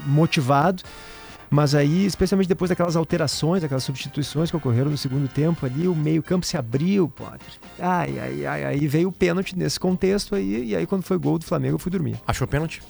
[0.05, 0.83] motivado.
[1.53, 5.93] Mas aí, especialmente depois daquelas alterações, aquelas substituições que ocorreram no segundo tempo ali, o
[5.95, 7.45] meio-campo se abriu, Potter.
[7.79, 11.37] Ai, ai, ai, aí veio o pênalti nesse contexto aí, e aí quando foi gol
[11.37, 12.15] do Flamengo eu fui dormir.
[12.25, 12.81] Achou pênalti?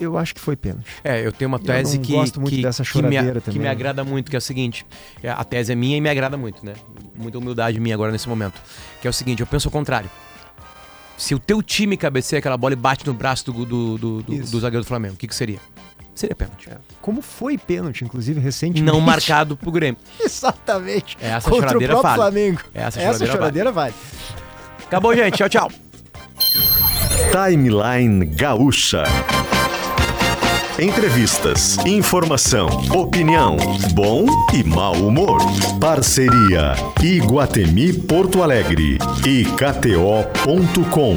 [0.00, 0.86] Eu acho que foi pênalti.
[1.04, 4.02] É, eu tenho uma tese que, gosto muito que, dessa que, me, que me agrada
[4.04, 4.86] muito, que é o seguinte:
[5.22, 6.72] é, a tese é minha e me agrada muito, né?
[7.14, 8.58] Muita humildade minha agora nesse momento.
[9.02, 10.08] Que é o seguinte: eu penso ao contrário.
[11.18, 14.38] Se o teu time cabeceia aquela bola e bate no braço do, do, do, do-
[14.50, 15.58] do zagueiro do Flamengo, o que, que seria?
[16.14, 16.68] Seria pênalti.
[17.00, 18.82] Como foi pênalti, inclusive, recentemente.
[18.82, 19.98] Não marcado pro Grêmio.
[20.20, 21.16] Exatamente.
[21.20, 22.22] Essa Contra o choradeira próprio vale.
[22.22, 22.60] Flamengo.
[22.74, 23.94] Essa Essa choradeira choradeira vale.
[24.86, 25.36] Acabou, gente.
[25.36, 25.70] Tchau, tchau.
[27.30, 29.04] Timeline Gaúcha.
[30.78, 33.56] Entrevistas, informação, opinião,
[33.94, 35.38] bom e mau humor.
[35.78, 41.16] Parceria Iguatemi Porto Alegre e KTO.com.